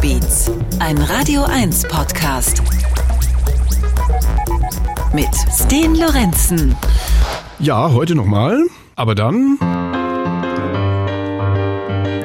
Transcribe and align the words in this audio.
Beats, 0.00 0.50
ein 0.78 0.96
Radio 0.98 1.42
1 1.42 1.88
Podcast. 1.88 2.62
Mit 5.12 5.28
Sten 5.52 5.96
Lorenzen. 5.96 6.76
Ja, 7.58 7.92
heute 7.92 8.14
nochmal, 8.14 8.64
aber 8.94 9.16
dann. 9.16 9.58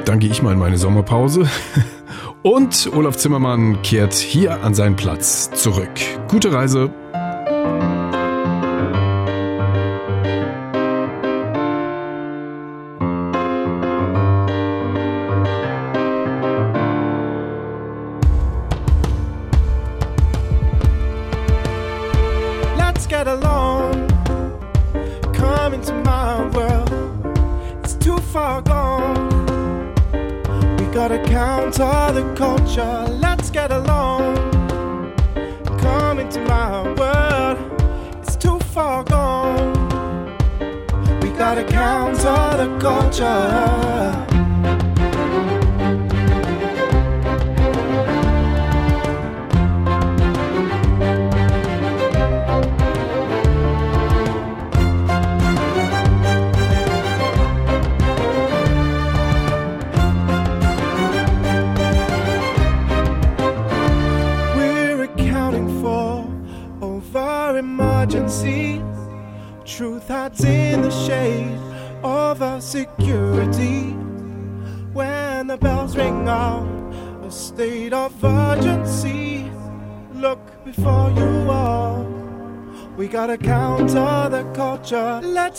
Dann 0.04 0.18
gehe 0.20 0.30
ich 0.30 0.40
mal 0.42 0.52
in 0.52 0.58
meine 0.58 0.78
Sommerpause. 0.78 1.48
Und 2.42 2.90
Olaf 2.94 3.16
Zimmermann 3.16 3.82
kehrt 3.82 4.14
hier 4.14 4.62
an 4.62 4.74
seinen 4.74 4.94
Platz 4.94 5.50
zurück. 5.50 5.90
Gute 6.28 6.52
Reise. 6.52 6.90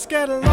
Get 0.08 0.30
it. 0.30 0.45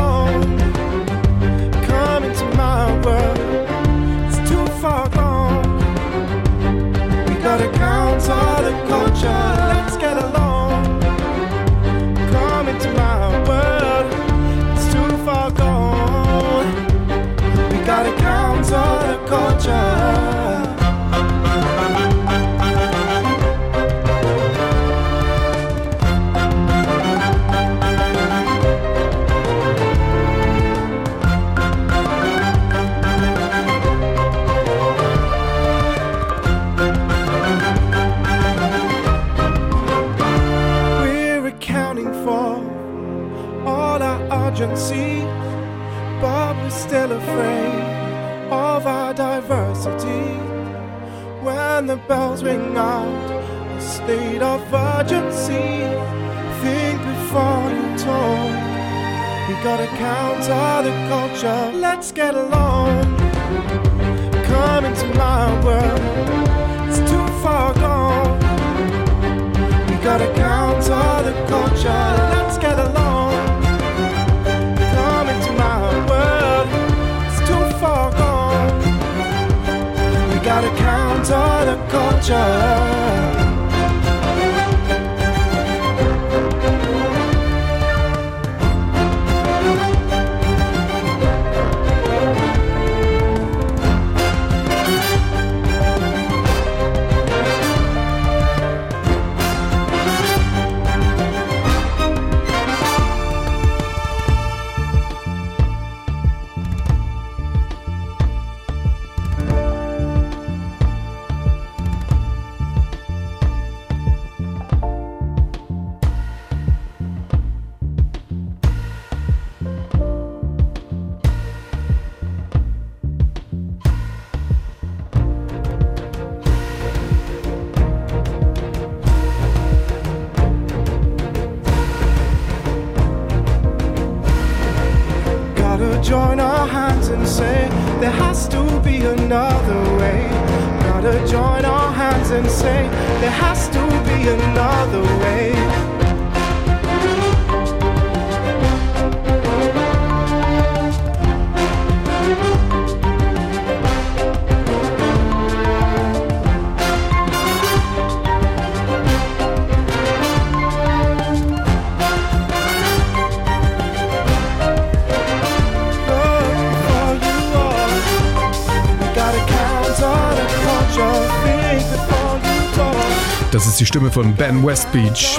in 174.52 174.62
West 174.62 174.90
Beach. 174.92 175.38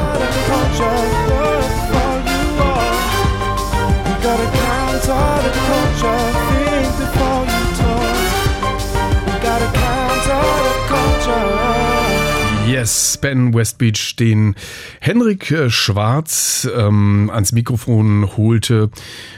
Yes, 12.66 13.18
Ben 13.22 13.54
Westbeach, 13.54 14.16
den 14.16 14.56
Henrik 15.00 15.52
äh, 15.52 15.70
Schwarz 15.70 16.68
ähm, 16.76 17.30
ans 17.32 17.52
Mikrofon 17.52 18.36
holte 18.36 18.90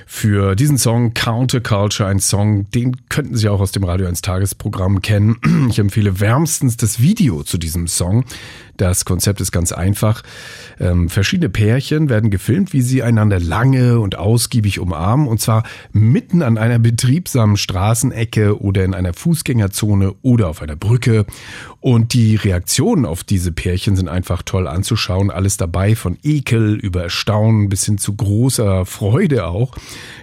für 0.05 0.55
diesen 0.55 0.77
Song 0.77 1.13
Counter 1.13 1.59
Culture, 1.59 2.07
ein 2.07 2.19
Song, 2.19 2.69
den 2.71 2.95
könnten 3.09 3.35
Sie 3.35 3.49
auch 3.49 3.59
aus 3.59 3.71
dem 3.71 3.83
Radio 3.83 4.07
1 4.07 4.21
Tagesprogramm 4.21 5.01
kennen. 5.01 5.37
Ich 5.69 5.79
empfehle 5.79 6.19
wärmstens 6.19 6.77
das 6.77 7.01
Video 7.01 7.43
zu 7.43 7.57
diesem 7.57 7.87
Song. 7.87 8.23
Das 8.77 9.05
Konzept 9.05 9.41
ist 9.41 9.51
ganz 9.51 9.71
einfach. 9.71 10.21
Ähm, 10.79 11.09
verschiedene 11.09 11.49
Pärchen 11.49 12.09
werden 12.09 12.29
gefilmt, 12.29 12.73
wie 12.73 12.81
sie 12.81 13.03
einander 13.03 13.39
lange 13.39 13.99
und 13.99 14.17
ausgiebig 14.17 14.79
umarmen, 14.79 15.27
und 15.27 15.39
zwar 15.39 15.63
mitten 15.93 16.41
an 16.41 16.57
einer 16.57 16.79
betriebsamen 16.79 17.57
Straßenecke 17.57 18.61
oder 18.61 18.83
in 18.83 18.93
einer 18.93 19.13
Fußgängerzone 19.13 20.13
oder 20.21 20.49
auf 20.49 20.61
einer 20.61 20.75
Brücke. 20.75 21.25
Und 21.79 22.13
die 22.13 22.35
Reaktionen 22.35 23.05
auf 23.05 23.23
diese 23.23 23.51
Pärchen 23.51 23.95
sind 23.95 24.09
einfach 24.09 24.41
toll 24.41 24.67
anzuschauen. 24.67 25.29
Alles 25.29 25.57
dabei, 25.57 25.95
von 25.95 26.17
Ekel 26.23 26.75
über 26.75 27.03
Erstaunen 27.03 27.69
bis 27.69 27.85
hin 27.85 27.97
zu 27.97 28.15
großer 28.15 28.85
Freude 28.85 29.45
auch. 29.45 29.75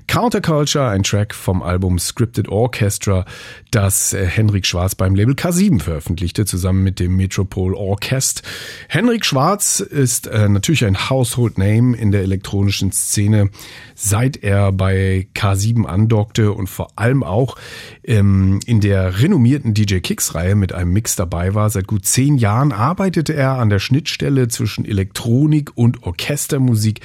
Counterculture, 0.09 0.89
ein 0.89 1.05
Track 1.05 1.35
vom 1.35 1.63
Album 1.63 1.99
Scripted 1.99 2.49
Orchestra, 2.49 3.25
das 3.71 4.13
äh, 4.13 4.27
Henrik 4.27 4.67
Schwarz 4.67 4.95
beim 4.95 5.15
Label 5.15 5.35
K7 5.35 5.81
veröffentlichte, 5.81 6.45
zusammen 6.45 6.83
mit 6.83 6.99
dem 7.01 7.17
Metropole 7.17 7.77
Orchest. 7.77 8.42
Henrik 8.89 9.25
Schwarz 9.25 9.81
ist 9.81 10.27
äh, 10.27 10.49
natürlich 10.49 10.85
ein 10.85 11.09
Household 11.09 11.59
Name 11.59 11.97
in 11.97 12.13
der 12.13 12.23
elektronischen 12.23 12.93
Szene, 12.93 13.51
seit 13.95 14.43
er 14.43 14.73
bei 14.73 15.29
K7 15.35 15.85
andockte 15.85 16.53
und 16.53 16.69
vor 16.69 16.91
allem 16.97 17.23
auch 17.23 17.57
ähm, 18.05 18.61
in 18.67 18.81
der 18.81 19.21
renommierten 19.21 19.75
DJ 19.75 19.99
Kicks 19.99 20.35
Reihe 20.35 20.55
mit 20.55 20.73
einem 20.73 20.93
Mix 20.93 21.17
dabei 21.17 21.55
war. 21.55 21.71
Seit 21.71 21.87
gut 21.87 22.05
zehn 22.05 22.37
Jahren 22.37 22.73
arbeitete 22.73 23.35
er 23.35 23.59
an 23.59 23.71
der 23.71 23.79
Schnittstelle 23.79 24.49
zwischen 24.49 24.85
Elektronik 24.85 25.71
und 25.75 26.03
Orchestermusik 26.03 27.01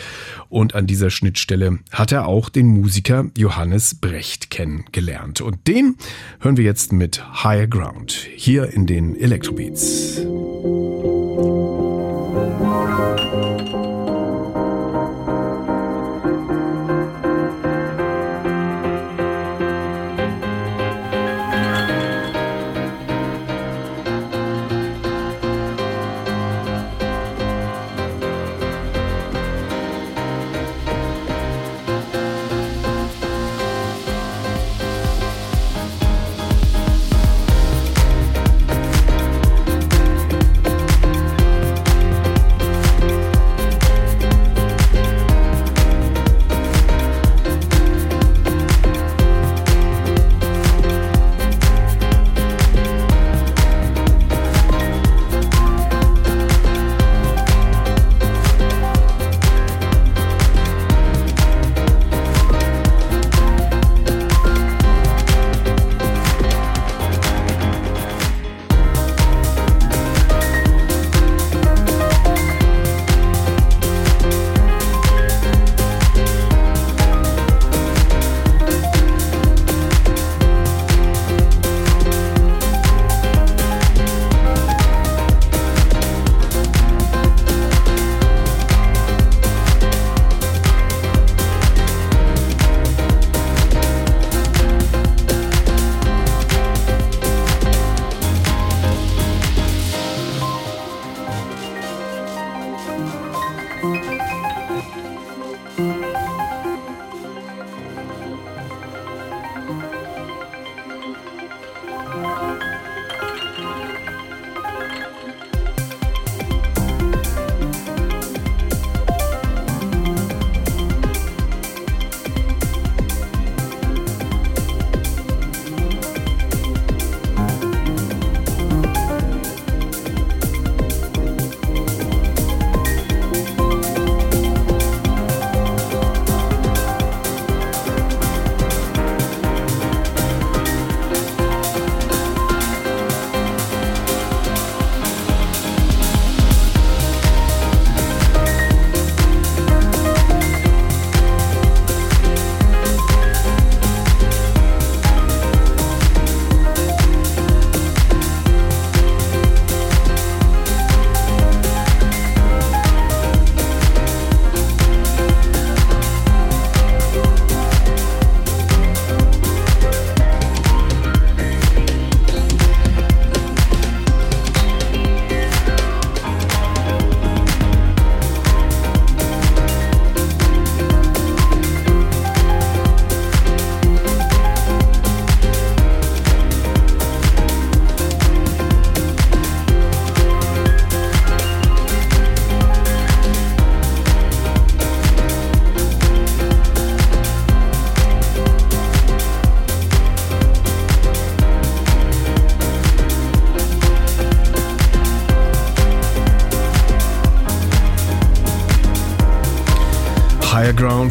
und 0.50 0.76
an 0.76 0.88
dieser 0.88 1.10
Schnittstelle 1.10 1.80
hat 1.92 2.12
er 2.12 2.28
auch 2.28 2.50
den 2.50 2.68
Musiker 2.68 3.26
Johannes 3.38 3.96
Brecht 3.96 4.50
kennengelernt. 4.50 5.42
Und 5.42 5.68
den 5.68 5.96
hören 6.40 6.58
wir 6.58 6.66
jetzt 6.66 6.92
mit 6.92 7.44
Higher 7.44 7.68
Ground 7.68 8.12
hier 8.36 8.74
in 8.74 8.86
den 8.86 9.16
Electrobeats. 9.16 10.22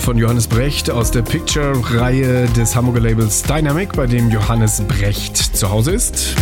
Von 0.07 0.19
Johannes 0.19 0.47
Brecht 0.47 0.89
aus 0.89 1.11
der 1.11 1.23
Picture-Reihe 1.23 2.47
des 2.51 2.77
Hamburger 2.77 3.01
Labels 3.01 3.43
Dynamic, 3.43 3.93
bei 3.95 4.07
dem 4.07 4.31
Johannes 4.31 4.81
Brecht 4.87 5.37
zu 5.37 5.69
Hause 5.69 5.91
ist. 5.91 6.37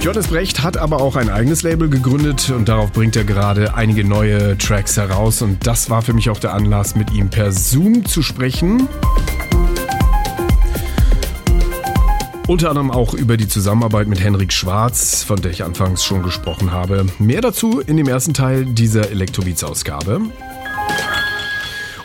Johannes 0.00 0.28
Brecht 0.28 0.62
hat 0.62 0.76
aber 0.76 1.00
auch 1.00 1.16
ein 1.16 1.28
eigenes 1.28 1.64
Label 1.64 1.88
gegründet 1.88 2.50
und 2.50 2.68
darauf 2.68 2.92
bringt 2.92 3.16
er 3.16 3.24
gerade 3.24 3.74
einige 3.74 4.04
neue 4.04 4.56
Tracks 4.58 4.96
heraus 4.96 5.42
und 5.42 5.66
das 5.66 5.90
war 5.90 6.02
für 6.02 6.12
mich 6.12 6.30
auch 6.30 6.38
der 6.38 6.54
Anlass, 6.54 6.94
mit 6.94 7.12
ihm 7.12 7.30
per 7.30 7.50
Zoom 7.50 8.04
zu 8.04 8.22
sprechen. 8.22 8.86
Unter 12.46 12.68
anderem 12.70 12.92
auch 12.92 13.12
über 13.12 13.36
die 13.36 13.48
Zusammenarbeit 13.48 14.06
mit 14.06 14.22
Henrik 14.22 14.52
Schwarz, 14.52 15.24
von 15.24 15.42
der 15.42 15.50
ich 15.50 15.64
anfangs 15.64 16.04
schon 16.04 16.22
gesprochen 16.22 16.70
habe. 16.70 17.06
Mehr 17.18 17.40
dazu 17.40 17.80
in 17.80 17.96
dem 17.96 18.06
ersten 18.06 18.34
Teil 18.34 18.66
dieser 18.66 19.10
Elektrobeats-Ausgabe. 19.10 20.20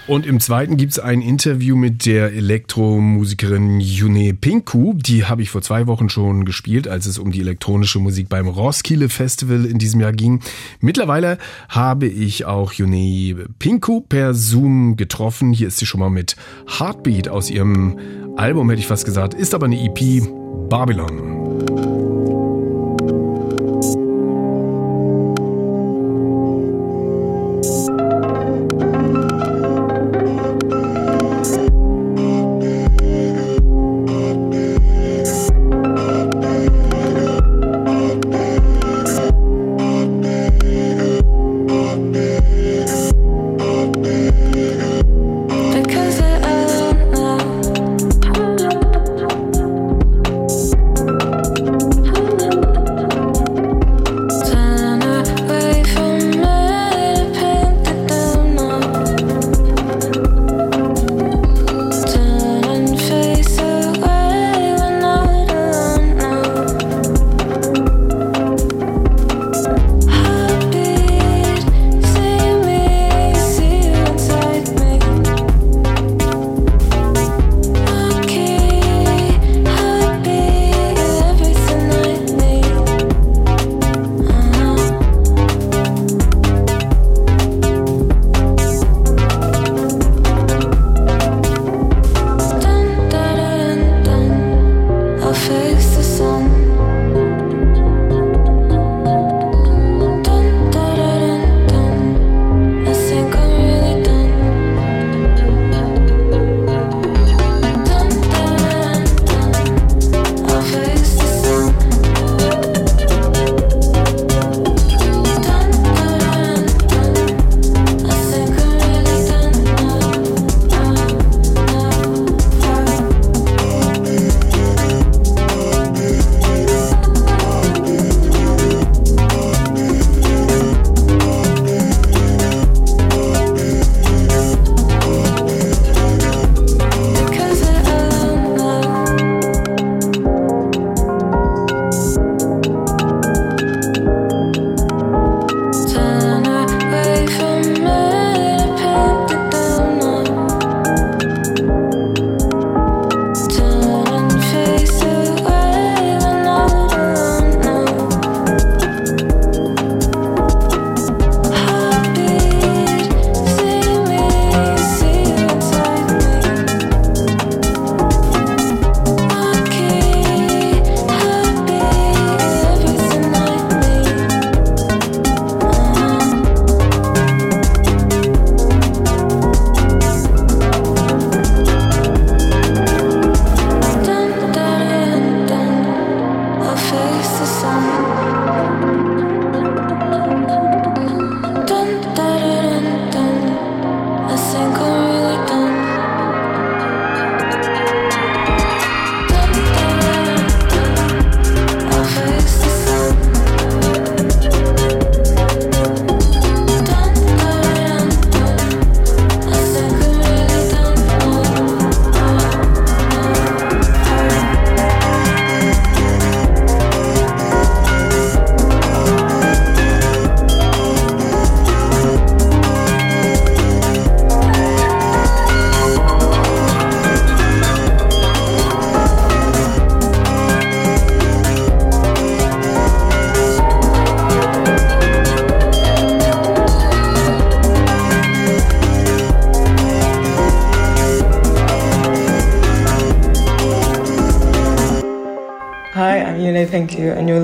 Und 0.05 0.25
im 0.25 0.41
zweiten 0.41 0.75
gibt 0.75 0.91
es 0.91 0.99
ein 0.99 1.21
Interview 1.21 1.77
mit 1.77 2.05
der 2.05 2.33
Elektromusikerin 2.33 3.79
Yune 3.79 4.33
Pinku. 4.33 4.93
Die 4.95 5.23
habe 5.25 5.41
ich 5.41 5.49
vor 5.49 5.61
zwei 5.61 5.87
Wochen 5.87 6.09
schon 6.09 6.43
gespielt, 6.43 6.89
als 6.89 7.05
es 7.05 7.17
um 7.17 7.31
die 7.31 7.39
elektronische 7.39 7.99
Musik 7.99 8.27
beim 8.27 8.49
Roskilde 8.49 9.07
Festival 9.07 9.65
in 9.65 9.79
diesem 9.79 10.01
Jahr 10.01 10.11
ging. 10.11 10.41
Mittlerweile 10.81 11.37
habe 11.69 12.07
ich 12.07 12.43
auch 12.43 12.73
Yune 12.73 13.45
Pinku 13.59 14.01
per 14.01 14.33
Zoom 14.33 14.97
getroffen. 14.97 15.53
Hier 15.53 15.69
ist 15.69 15.77
sie 15.77 15.85
schon 15.85 16.01
mal 16.01 16.09
mit 16.09 16.35
Heartbeat 16.67 17.29
aus 17.29 17.49
ihrem 17.49 17.97
Album, 18.35 18.69
hätte 18.69 18.81
ich 18.81 18.87
fast 18.87 19.05
gesagt, 19.05 19.33
ist 19.33 19.55
aber 19.55 19.67
eine 19.67 19.81
EP 19.81 20.21
Babylon. 20.69 21.32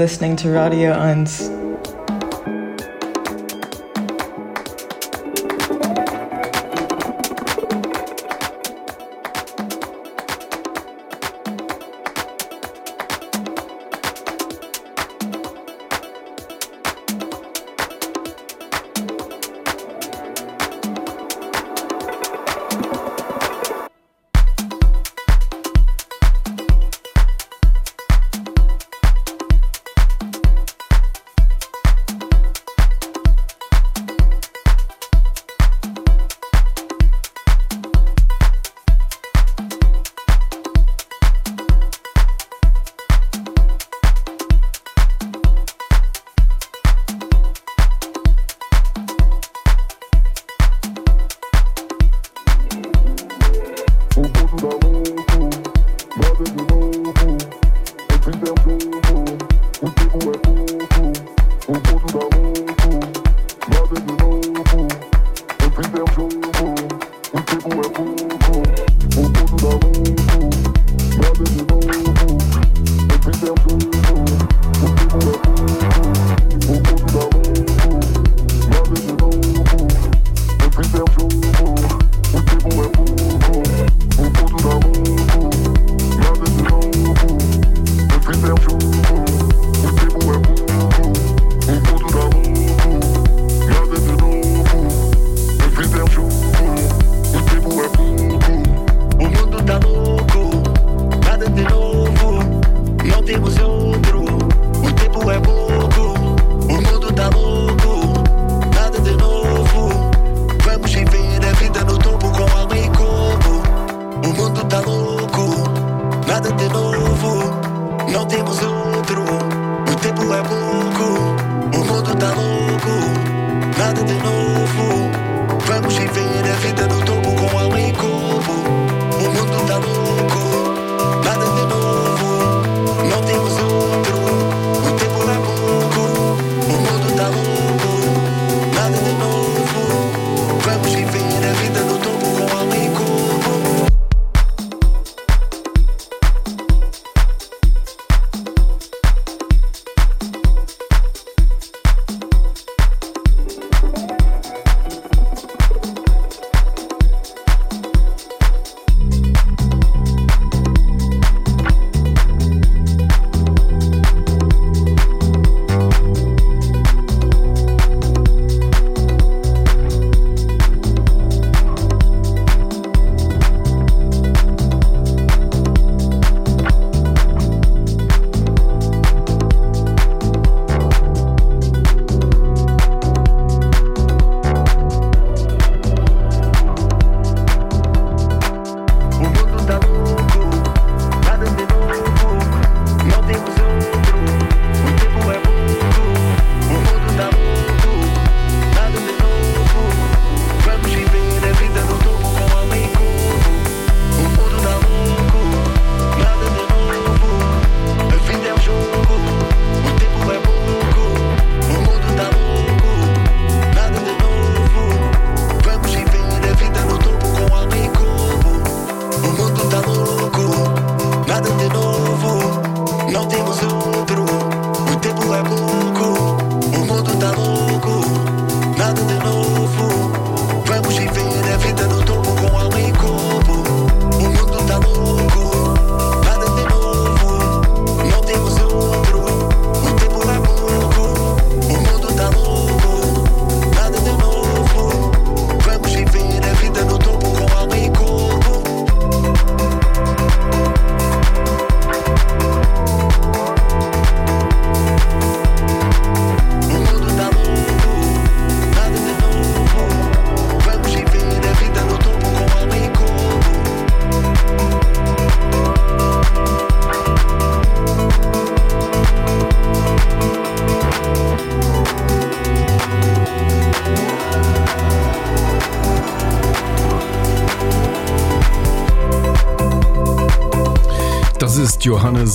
Listening 0.09 0.35
to 0.35 0.49
Radio 0.49 0.89
1. 0.97 1.58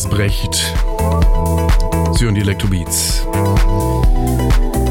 Johannes 0.04 0.18
Brecht. 0.18 0.74
Sie 2.18 2.26
und 2.26 2.34
die 2.34 2.42
Elektrobeats. 2.42 3.26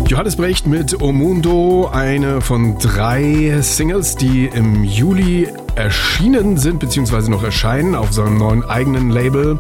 Johannes 0.07 0.35
Brecht 0.35 0.65
mit 0.65 1.01
Omundo, 1.01 1.89
eine 1.91 2.41
von 2.41 2.79
drei 2.79 3.59
Singles, 3.61 4.15
die 4.15 4.45
im 4.45 4.83
Juli 4.83 5.49
erschienen 5.75 6.57
sind, 6.57 6.79
beziehungsweise 6.79 7.29
noch 7.29 7.43
erscheinen 7.43 7.95
auf 7.95 8.11
seinem 8.11 8.37
neuen 8.37 8.63
eigenen 8.63 9.11
Label. 9.11 9.59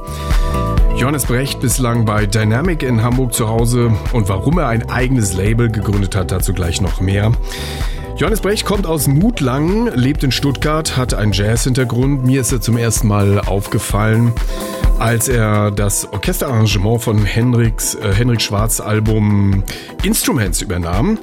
Johannes 0.95 1.25
Brecht 1.25 1.59
bislang 1.59 2.05
bei 2.05 2.25
Dynamic 2.25 2.81
in 2.81 3.03
Hamburg 3.03 3.33
zu 3.33 3.47
Hause 3.47 3.91
und 4.11 4.29
warum 4.29 4.57
er 4.57 4.69
ein 4.69 4.89
eigenes 4.89 5.33
Label 5.33 5.69
gegründet 5.69 6.15
hat, 6.15 6.31
dazu 6.31 6.53
gleich 6.53 6.81
noch 6.81 6.99
mehr. 6.99 7.31
Johannes 8.17 8.41
Brecht 8.41 8.65
kommt 8.65 8.87
aus 8.87 9.07
Mutlang, 9.07 9.87
lebt 9.93 10.23
in 10.23 10.31
Stuttgart, 10.31 10.97
hat 10.97 11.13
einen 11.13 11.31
Jazz-Hintergrund. 11.31 12.25
Mir 12.25 12.41
ist 12.41 12.51
er 12.51 12.61
zum 12.61 12.77
ersten 12.77 13.07
Mal 13.07 13.39
aufgefallen 13.39 14.33
als 15.03 15.27
er 15.27 15.69
das 15.69 16.07
Orchesterarrangement 16.13 17.01
von 17.01 17.25
Henriks, 17.25 17.93
äh, 17.93 18.13
Henrik 18.13 18.41
Schwarz 18.41 18.79
Album 18.79 19.65
Instruments 20.01 20.61
übernahm. 20.61 21.19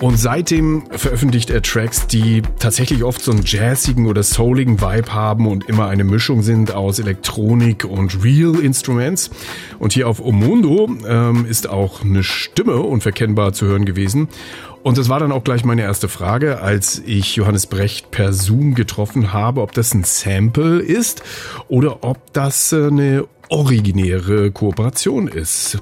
Und 0.00 0.18
seitdem 0.18 0.84
veröffentlicht 0.90 1.48
er 1.48 1.62
Tracks, 1.62 2.06
die 2.06 2.42
tatsächlich 2.58 3.02
oft 3.02 3.22
so 3.22 3.32
einen 3.32 3.44
jazzigen 3.44 4.06
oder 4.06 4.22
souligen 4.22 4.80
Vibe 4.80 5.14
haben 5.14 5.46
und 5.48 5.68
immer 5.68 5.88
eine 5.88 6.04
Mischung 6.04 6.42
sind 6.42 6.74
aus 6.74 6.98
Elektronik 6.98 7.84
und 7.84 8.22
Real 8.22 8.56
Instruments. 8.56 9.30
Und 9.78 9.94
hier 9.94 10.06
auf 10.08 10.20
Omundo 10.20 10.90
ähm, 11.08 11.46
ist 11.48 11.68
auch 11.68 12.02
eine 12.02 12.22
Stimme 12.22 12.76
unverkennbar 12.76 13.54
zu 13.54 13.66
hören 13.66 13.86
gewesen. 13.86 14.28
Und 14.82 14.98
das 14.98 15.08
war 15.08 15.18
dann 15.18 15.32
auch 15.32 15.42
gleich 15.42 15.64
meine 15.64 15.82
erste 15.82 16.08
Frage, 16.08 16.60
als 16.60 17.02
ich 17.04 17.34
Johannes 17.34 17.66
Brecht 17.66 18.10
per 18.10 18.34
Zoom 18.34 18.74
getroffen 18.74 19.32
habe, 19.32 19.62
ob 19.62 19.72
das 19.72 19.94
ein 19.94 20.04
Sample 20.04 20.78
ist 20.78 21.22
oder 21.68 22.04
ob 22.04 22.32
das 22.34 22.72
äh, 22.72 22.86
eine 22.88 23.26
originäre 23.48 24.50
Kooperation 24.50 25.26
ist. 25.26 25.78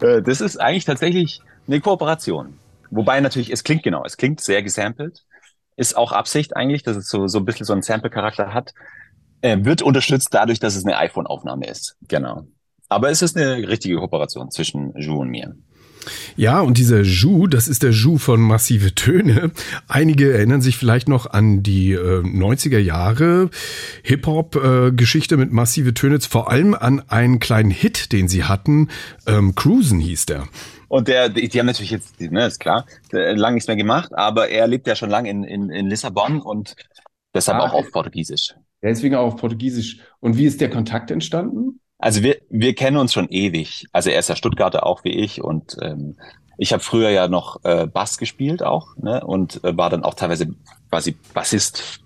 Äh, 0.00 0.22
das 0.22 0.40
ist 0.40 0.60
eigentlich 0.60 0.84
tatsächlich 0.86 1.40
eine 1.68 1.80
Kooperation. 1.80 2.54
Wobei 2.90 3.20
natürlich, 3.20 3.52
es 3.52 3.64
klingt 3.64 3.82
genau, 3.82 4.04
es 4.04 4.16
klingt 4.16 4.40
sehr 4.40 4.62
gesampelt. 4.62 5.24
Ist 5.76 5.96
auch 5.96 6.12
Absicht 6.12 6.56
eigentlich, 6.56 6.82
dass 6.82 6.96
es 6.96 7.08
so, 7.08 7.26
so 7.28 7.38
ein 7.38 7.44
bisschen 7.44 7.66
so 7.66 7.72
einen 7.72 7.82
Sample-Charakter 7.82 8.52
hat. 8.52 8.74
Äh, 9.40 9.58
wird 9.64 9.82
unterstützt 9.82 10.28
dadurch, 10.32 10.58
dass 10.58 10.74
es 10.74 10.84
eine 10.84 10.96
iPhone-Aufnahme 10.98 11.66
ist. 11.66 11.96
Genau. 12.08 12.46
Aber 12.88 13.10
es 13.10 13.22
ist 13.22 13.36
eine 13.36 13.68
richtige 13.68 13.96
Kooperation 13.96 14.50
zwischen 14.50 14.92
Ju 14.96 15.20
und 15.20 15.28
mir. 15.28 15.54
Ja, 16.36 16.60
und 16.60 16.78
dieser 16.78 17.02
Jou, 17.02 17.46
das 17.46 17.68
ist 17.68 17.82
der 17.82 17.90
Jou 17.90 18.18
von 18.18 18.40
Massive 18.40 18.94
Töne. 18.94 19.50
Einige 19.88 20.32
erinnern 20.32 20.62
sich 20.62 20.76
vielleicht 20.76 21.08
noch 21.08 21.26
an 21.26 21.62
die 21.62 21.92
äh, 21.92 22.22
90er 22.22 22.78
Jahre 22.78 23.50
Hip-Hop-Geschichte 24.04 25.34
äh, 25.34 25.38
mit 25.38 25.52
Massive 25.52 25.94
Töne, 25.94 26.20
vor 26.20 26.50
allem 26.50 26.74
an 26.74 27.02
einen 27.08 27.40
kleinen 27.40 27.70
Hit, 27.70 28.12
den 28.12 28.28
sie 28.28 28.44
hatten. 28.44 28.88
Ähm, 29.26 29.54
Cruisen 29.54 30.00
hieß 30.00 30.26
der. 30.26 30.48
Und 30.88 31.08
der, 31.08 31.28
die, 31.28 31.48
die 31.48 31.58
haben 31.58 31.66
natürlich 31.66 31.90
jetzt, 31.90 32.20
ne, 32.20 32.46
ist 32.46 32.60
klar, 32.60 32.86
lange 33.10 33.54
nichts 33.54 33.68
mehr 33.68 33.76
gemacht, 33.76 34.12
aber 34.14 34.48
er 34.48 34.66
lebt 34.66 34.86
ja 34.86 34.96
schon 34.96 35.10
lange 35.10 35.30
in, 35.30 35.44
in, 35.44 35.70
in 35.70 35.86
Lissabon 35.86 36.40
und 36.40 36.76
deshalb 37.34 37.58
ah, 37.58 37.66
auch 37.66 37.74
auf 37.74 37.92
Portugiesisch. 37.92 38.54
Deswegen 38.82 39.14
auch 39.14 39.34
auf 39.34 39.36
Portugiesisch. 39.36 39.98
Und 40.20 40.38
wie 40.38 40.46
ist 40.46 40.60
der 40.60 40.70
Kontakt 40.70 41.10
entstanden? 41.10 41.80
Also 41.98 42.22
wir, 42.22 42.38
wir 42.48 42.74
kennen 42.74 42.96
uns 42.96 43.12
schon 43.12 43.28
ewig. 43.28 43.86
Also 43.92 44.10
er 44.10 44.20
ist 44.20 44.28
ja 44.28 44.36
Stuttgarter 44.36 44.86
auch 44.86 45.04
wie 45.04 45.10
ich 45.10 45.42
und 45.42 45.76
ähm, 45.82 46.16
ich 46.56 46.72
habe 46.72 46.82
früher 46.82 47.10
ja 47.10 47.28
noch 47.28 47.64
äh, 47.64 47.86
Bass 47.86 48.18
gespielt 48.18 48.62
auch 48.62 48.96
ne? 48.96 49.24
und 49.24 49.62
äh, 49.64 49.76
war 49.76 49.90
dann 49.90 50.04
auch 50.04 50.14
teilweise 50.14 50.54
quasi 50.90 51.16
Bassist 51.34 52.00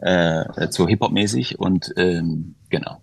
äh, 0.00 0.44
so 0.70 0.86
Hip-Hop-mäßig 0.86 1.58
und 1.58 1.92
ähm, 1.96 2.54
genau 2.70 3.00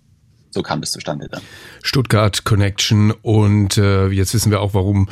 so 0.56 0.64
kam 0.64 0.82
das 0.82 0.92
zustande 0.92 1.28
dann. 1.30 1.42
Stuttgart 1.84 2.46
Connection 2.46 3.12
und 3.12 3.78
äh, 3.78 4.08
jetzt 4.08 4.34
wissen 4.34 4.52
wir 4.52 4.62
auch, 4.62 4.74
warum, 4.74 5.10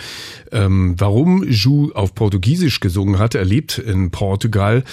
ähm, 0.53 0.95
warum 0.97 1.43
Ju 1.43 1.91
auf 1.93 2.15
Portugiesisch 2.15 2.79
gesungen 2.79 3.19
hat. 3.19 3.35
Er 3.35 3.43
lebt 3.43 3.77
in 3.77 4.09
Portugal 4.09 4.85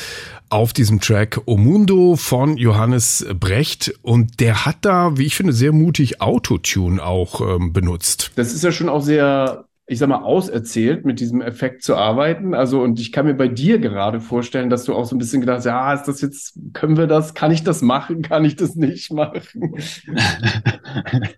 auf 0.49 0.73
diesem 0.73 1.01
Track 1.01 1.41
O 1.47 1.57
Mundo 1.57 2.17
von 2.17 2.57
Johannes 2.57 3.25
Brecht 3.39 3.95
und 4.03 4.41
der 4.41 4.67
hat 4.67 4.79
da, 4.83 5.17
wie 5.17 5.27
ich 5.27 5.37
finde, 5.37 5.53
sehr 5.53 5.73
mutig 5.73 6.21
Autotune 6.21 7.01
auch 7.01 7.41
ähm, 7.41 7.73
benutzt. 7.73 8.33
Das 8.35 8.53
ist 8.53 8.65
ja 8.65 8.73
schon 8.73 8.89
auch 8.89 9.03
sehr 9.03 9.67
ich 9.90 9.98
sag 9.98 10.09
mal, 10.09 10.22
auserzählt, 10.22 11.05
mit 11.05 11.18
diesem 11.18 11.42
Effekt 11.42 11.83
zu 11.83 11.96
arbeiten. 11.96 12.55
Also, 12.55 12.81
und 12.81 13.00
ich 13.00 13.11
kann 13.11 13.26
mir 13.26 13.35
bei 13.35 13.48
dir 13.48 13.81
gerade 13.81 14.20
vorstellen, 14.20 14.70
dass 14.70 14.85
du 14.85 14.94
auch 14.94 15.05
so 15.05 15.16
ein 15.16 15.18
bisschen 15.18 15.40
gedacht 15.40 15.59
hast, 15.59 15.64
ja, 15.64 15.92
ist 15.92 16.05
das 16.05 16.20
jetzt, 16.20 16.57
können 16.72 16.96
wir 16.96 17.09
das, 17.09 17.35
kann 17.35 17.50
ich 17.50 17.64
das 17.64 17.83
machen, 17.83 18.22
kann 18.31 18.44
ich 18.44 18.55
das 18.55 18.76
nicht 18.76 19.12
machen? 19.12 19.74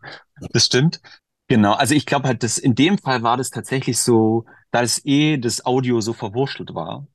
das 0.53 0.67
stimmt. 0.67 1.01
Genau. 1.49 1.73
Also 1.73 1.95
ich 1.95 2.05
glaube 2.05 2.29
halt, 2.29 2.43
dass 2.43 2.59
in 2.59 2.75
dem 2.75 2.99
Fall 2.99 3.23
war 3.23 3.39
das 3.39 3.49
tatsächlich 3.49 3.99
so, 3.99 4.45
da 4.71 4.83
es 4.83 5.03
eh 5.07 5.39
das 5.39 5.65
Audio 5.65 6.03
so 6.03 6.13
verwurschtelt 6.13 6.75
war. 6.75 7.07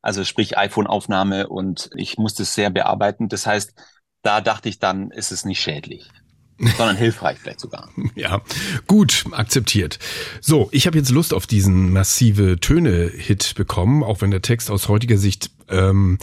Also 0.00 0.24
sprich 0.24 0.56
iPhone-Aufnahme 0.56 1.48
und 1.48 1.90
ich 1.94 2.16
musste 2.16 2.44
es 2.44 2.54
sehr 2.54 2.70
bearbeiten. 2.70 3.28
Das 3.28 3.46
heißt, 3.46 3.74
da 4.22 4.40
dachte 4.40 4.70
ich 4.70 4.78
dann, 4.78 5.10
ist 5.10 5.30
es 5.30 5.44
nicht 5.44 5.60
schädlich 5.60 6.10
sondern 6.58 6.96
hilfreich 6.96 7.38
vielleicht 7.40 7.60
sogar. 7.60 7.88
Ja, 8.14 8.40
gut, 8.86 9.24
akzeptiert. 9.32 9.98
So, 10.40 10.68
ich 10.72 10.86
habe 10.86 10.96
jetzt 10.96 11.10
Lust 11.10 11.34
auf 11.34 11.46
diesen 11.46 11.92
massive 11.92 12.58
Töne-Hit 12.58 13.54
bekommen, 13.56 14.02
auch 14.02 14.20
wenn 14.22 14.30
der 14.30 14.42
Text 14.42 14.70
aus 14.70 14.88
heutiger 14.88 15.18
Sicht 15.18 15.50
ähm, 15.68 16.18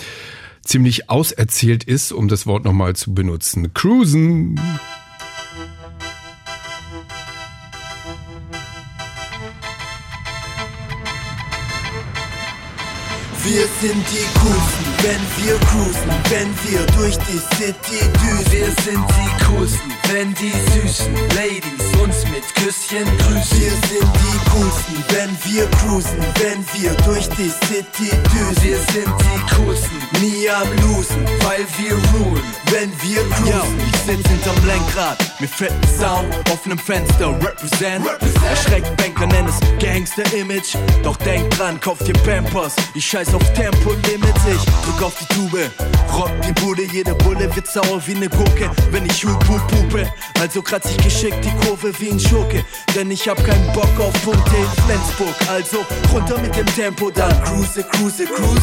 ziemlich 0.64 1.10
auserzählt 1.10 1.84
ist, 1.84 2.12
um 2.12 2.28
das 2.28 2.48
Wort 2.48 2.64
nochmal 2.66 2.96
zu 2.96 3.14
benutzen. 3.14 3.74
Cruisen. 3.74 4.60
Wir 13.44 13.68
sind 13.82 14.06
die 14.10 14.40
Coolsten, 14.40 14.86
wenn 15.04 15.46
wir 15.46 15.60
cruisen, 15.68 16.10
wenn 16.30 16.50
wir 16.64 16.86
durch 16.98 17.18
die 17.18 17.40
City 17.56 18.00
düsen. 18.00 18.52
Wir 18.52 18.72
sind 18.84 19.06
die 19.10 19.44
Coolsten, 19.46 19.92
wenn 20.12 20.34
die 20.36 20.52
süßen 20.52 21.14
Ladies 21.36 21.84
uns 22.02 22.24
mit 22.30 22.44
Küsschen 22.56 23.06
grüßen. 23.18 23.60
Wir 23.60 23.72
sind 23.72 24.10
die 24.16 24.50
Coolsten, 24.50 25.04
wenn 25.10 25.38
wir 25.46 25.70
cruisen, 25.72 26.20
wenn 26.40 26.66
wir 26.74 26.94
durch 27.06 27.30
die 27.30 27.50
City 27.66 28.10
düsen. 28.34 28.64
Wir 28.64 28.78
sind 28.78 29.14
die 29.20 29.56
Coolsten, 29.56 29.98
nie 30.22 30.50
am 30.50 30.68
Losen, 30.82 31.26
weil 31.44 31.66
wir 31.78 31.94
rulen, 32.14 32.44
wenn 32.72 32.92
wir 33.02 33.22
cruisen. 33.30 33.48
Yo, 33.48 33.86
ich 33.88 34.00
sitz 34.02 34.28
hinterm 34.28 34.66
Lenkrad, 34.66 35.18
mit 35.40 35.50
fetten 35.50 35.88
Sound, 35.98 36.28
offenem 36.52 36.78
Fenster, 36.78 37.30
represent. 37.30 38.06
represent. 38.06 38.44
Erschreckt 38.50 38.98
Banker, 38.98 39.28
nenn 39.28 39.48
es 39.48 39.60
Gangster-Image. 39.80 40.76
Doch 41.04 41.18
denk 41.18 41.50
dran, 41.52 41.80
kauft 41.80 42.08
dir 42.08 42.14
Pampers, 42.14 42.76
ich 42.94 43.06
scheiß 43.06 43.34
auf 43.34 43.54
Tempolimit, 43.54 44.36
ich 44.48 44.64
drück 44.84 45.04
auf 45.04 45.14
die 45.20 45.34
Tube, 45.34 45.72
rock 46.14 46.32
die 46.48 46.54
Bude, 46.62 46.84
jede 46.92 47.14
Bulle 47.16 47.54
wird 47.56 47.68
sauer 47.68 48.02
wie 48.06 48.16
ne 48.16 48.30
Gurke, 48.30 48.70
wenn 48.92 49.06
ich 49.06 49.24
hup 49.24 49.48
hup 49.48 49.93
hupe. 49.94 50.12
Also 50.40 50.62
kratz 50.62 50.90
ich 50.90 50.98
geschickt 50.98 51.38
die 51.44 51.66
Kurve 51.66 51.94
wie 52.00 52.10
ein 52.10 52.20
Schurke, 52.20 52.64
denn 52.96 53.12
ich 53.12 53.28
hab 53.28 53.44
keinen 53.46 53.66
Bock 53.74 53.90
auf 54.00 54.14
Punkte 54.24 54.56
in 54.56 54.84
Flensburg. 54.84 55.36
Also 55.48 55.86
runter 56.12 56.38
mit 56.40 56.56
dem 56.56 56.66
Tempo, 56.76 57.10
dann 57.10 57.32
cruise, 57.44 57.84
cruise, 57.84 58.26
cruise. 58.26 58.62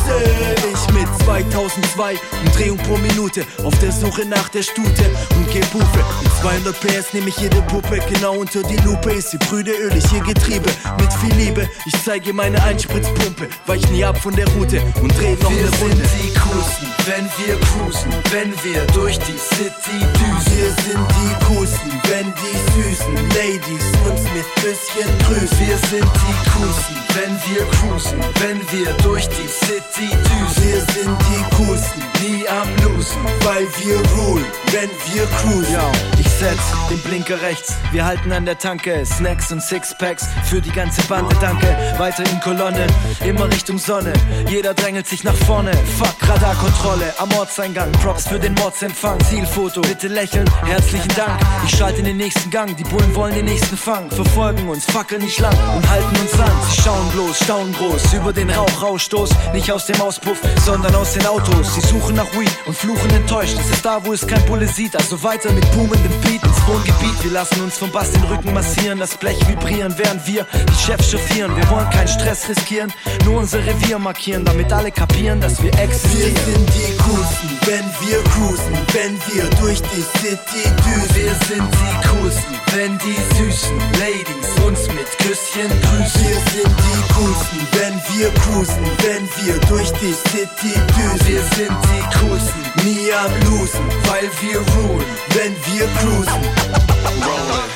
Ich 0.72 0.94
mit 0.94 1.08
2002 1.24 2.16
Umdrehung 2.44 2.78
pro 2.78 2.96
Minute 2.98 3.44
auf 3.64 3.78
der 3.78 3.92
Suche 3.92 4.26
nach 4.26 4.48
der 4.50 4.62
Stute 4.62 5.04
und 5.36 5.50
geb 5.52 5.64
Hufe. 5.72 6.04
Mit 6.22 6.32
200 6.40 6.80
PS 6.80 7.12
nehme 7.14 7.28
ich 7.28 7.38
jede 7.38 7.62
Puppe 7.62 8.00
genau 8.12 8.34
unter 8.34 8.62
die 8.62 8.76
Lupe. 8.78 9.12
Ist 9.12 9.32
die 9.32 9.38
Brüder 9.38 9.72
ölig, 9.80 10.04
ihr 10.12 10.20
Getriebe 10.20 10.70
mit 10.98 11.12
viel 11.14 11.34
Liebe. 11.34 11.68
Ich 11.86 11.94
zeige 12.04 12.32
meine 12.32 12.62
Einspritzpumpe, 12.62 13.48
weich 13.66 13.88
nie 13.90 14.04
ab 14.04 14.18
von 14.18 14.34
der 14.34 14.48
Route. 14.48 14.82
Und 15.00 15.16
drehen 15.18 15.38
noch 15.40 15.50
wir 15.50 15.58
eine 15.58 15.76
Runde. 15.78 15.98
Wir 15.98 16.08
sind 16.08 16.22
die 16.24 16.38
Coolsten, 16.38 16.88
wenn 17.06 17.24
wir 17.24 17.60
cruisen, 17.60 18.12
wenn 18.30 18.52
wir 18.64 18.86
durch 18.92 19.18
die 19.18 19.38
City 19.38 19.98
düsen. 20.00 20.50
Wir 20.60 20.70
sind 20.70 21.06
die 21.10 21.19
Coolsten, 21.46 21.92
wenn 22.08 22.32
die 22.34 22.56
süßen 22.72 23.14
Ladies 23.30 23.86
uns 24.08 24.22
mit 24.34 24.46
Küsschen 24.56 25.10
grüßen. 25.26 25.58
Wir 25.58 25.78
sind 25.88 26.08
die 26.22 26.50
Coolsten, 26.50 26.96
wenn 27.14 27.34
wir 27.48 27.66
cruisen, 27.70 28.18
wenn 28.40 28.60
wir 28.72 28.92
durch 29.02 29.28
die 29.28 29.48
City 29.48 30.08
düsen. 30.10 30.64
Wir 30.64 30.80
sind 30.94 31.16
die 31.28 31.56
Coolsten, 31.56 32.02
nie 32.22 32.48
am 32.48 32.68
Losen, 32.84 33.24
weil 33.44 33.66
wir 33.78 33.98
rulen, 34.16 34.46
wenn 34.72 34.90
wir 35.12 35.26
cruisen. 35.26 35.72
Yo, 35.72 36.29
ich 36.40 36.46
setz 36.46 36.88
den 36.88 36.98
Blinker 37.00 37.40
rechts, 37.42 37.74
wir 37.92 38.04
halten 38.04 38.32
an 38.32 38.46
der 38.46 38.58
Tanke, 38.58 39.04
Snacks 39.04 39.52
und 39.52 39.62
Sixpacks 39.62 40.26
für 40.44 40.60
die 40.60 40.70
ganze 40.70 41.02
Bande, 41.02 41.36
danke. 41.40 41.66
Weiter 41.98 42.24
in 42.24 42.40
Kolonne, 42.40 42.86
immer 43.24 43.46
Richtung 43.48 43.78
Sonne. 43.78 44.12
Jeder 44.48 44.72
drängelt 44.72 45.06
sich 45.06 45.22
nach 45.22 45.34
vorne. 45.34 45.72
Fuck, 45.98 46.16
Radarkontrolle 46.28 47.12
am 47.18 47.32
Ortseingang. 47.34 47.92
Props 47.92 48.28
für 48.28 48.38
den 48.38 48.54
Mordsempfang. 48.54 49.20
Zielfoto, 49.24 49.82
bitte 49.82 50.08
lächeln. 50.08 50.48
Herzlichen 50.64 51.10
Dank. 51.14 51.38
Ich 51.66 51.76
schalte 51.76 51.98
in 51.98 52.06
den 52.06 52.16
nächsten 52.16 52.50
Gang. 52.50 52.74
Die 52.76 52.84
Bullen 52.84 53.14
wollen 53.14 53.34
den 53.34 53.44
nächsten 53.44 53.76
fangen. 53.76 54.10
Verfolgen 54.10 54.68
uns, 54.68 54.84
fackeln 54.86 55.22
nicht 55.22 55.38
lang 55.38 55.56
und 55.76 55.88
halten 55.88 56.16
uns 56.16 56.32
an. 56.40 56.52
Sie 56.70 56.80
schauen 56.82 57.10
bloß, 57.12 57.36
staunen 57.44 57.72
groß 57.74 58.14
über 58.14 58.32
den 58.32 58.50
Rauchrausstoß. 58.50 59.30
Nicht 59.52 59.70
aus 59.70 59.86
dem 59.86 60.00
Auspuff, 60.00 60.40
sondern 60.64 60.94
aus 60.94 61.12
den 61.12 61.26
Autos. 61.26 61.74
Sie 61.74 61.82
suchen 61.82 62.16
nach 62.16 62.32
Weed 62.32 62.50
und 62.66 62.76
fluchen 62.76 63.10
enttäuscht. 63.10 63.56
Es 63.58 63.70
ist 63.70 63.84
da, 63.84 64.04
wo 64.04 64.12
es 64.12 64.26
kein 64.26 64.44
Bulle 64.46 64.66
sieht. 64.66 64.96
Also 64.96 65.22
weiter 65.22 65.52
mit 65.52 65.70
boomendem 65.72 66.12
Beat 66.22 66.29
ins 66.36 66.66
Wohngebiet. 66.66 67.24
Wir 67.24 67.32
lassen 67.32 67.60
uns 67.62 67.78
vom 67.78 67.90
Bass 67.90 68.10
den 68.12 68.22
Rücken 68.24 68.52
massieren. 68.52 68.98
Das 68.98 69.16
Blech 69.16 69.38
vibrieren, 69.48 69.94
während 69.96 70.26
wir 70.26 70.46
die 70.52 70.84
Chefs 70.84 71.10
chauffieren. 71.10 71.56
Wir 71.56 71.68
wollen 71.70 71.88
keinen 71.90 72.08
Stress 72.08 72.48
riskieren, 72.48 72.92
nur 73.24 73.40
unser 73.40 73.58
Revier 73.64 73.98
markieren 73.98 74.44
damit 74.44 74.72
alle 74.72 74.90
kapieren, 74.90 75.40
dass 75.40 75.62
wir 75.62 75.72
existieren. 75.78 76.34
Wir 76.34 76.54
sind 76.54 76.70
die 76.74 76.96
Coolsten, 76.98 77.50
wenn 77.66 77.86
wir 78.06 78.22
cruisen, 78.24 78.78
wenn 78.92 79.14
wir 79.32 79.44
durch 79.60 79.82
die 79.82 80.04
City 80.18 80.62
düsen. 80.84 81.14
Wir 81.14 81.34
sind 81.48 81.68
die 81.72 82.08
Coolsten, 82.08 82.54
wenn 82.74 82.98
die 82.98 83.18
süßen 83.36 83.78
Ladies 83.98 84.64
uns 84.66 84.86
mit 84.88 85.08
Küsschen 85.18 85.68
grüßen. 85.82 86.20
Wir 86.22 86.40
sind 86.52 86.74
die 86.78 87.12
Coolsten, 87.14 87.58
wenn 87.72 87.94
wir 88.14 88.30
cruisen, 88.34 88.84
wenn 89.02 89.28
wir 89.44 89.58
durch 89.68 89.92
die 89.94 90.14
City 90.30 90.74
düsen. 90.96 91.26
Wir 91.26 91.42
sind 91.56 91.76
die 91.90 92.18
Coolsten, 92.18 92.69
nie 92.84 93.12
am 93.12 93.32
Losen, 93.44 93.84
weil 94.08 94.30
wir 94.40 94.58
rulen, 94.58 95.06
wenn 95.34 95.54
wir 95.66 95.86
cruisen. 95.98 96.40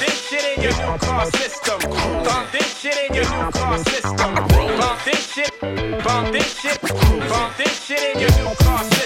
This 0.01 0.14
shit 0.35 0.57
in 0.57 0.63
your 0.63 0.73
new 0.73 0.99
car 0.99 1.27
system. 1.27 1.81
Pump 1.81 2.53
this 2.53 2.79
shit 2.81 2.97
in 3.09 3.15
your 3.15 3.25
new 3.25 3.51
car 3.53 3.79
system. 3.79 4.35
Pump 4.35 5.05
this 5.05 5.33
shit, 5.33 5.51
pump 6.03 6.33
this 6.33 6.55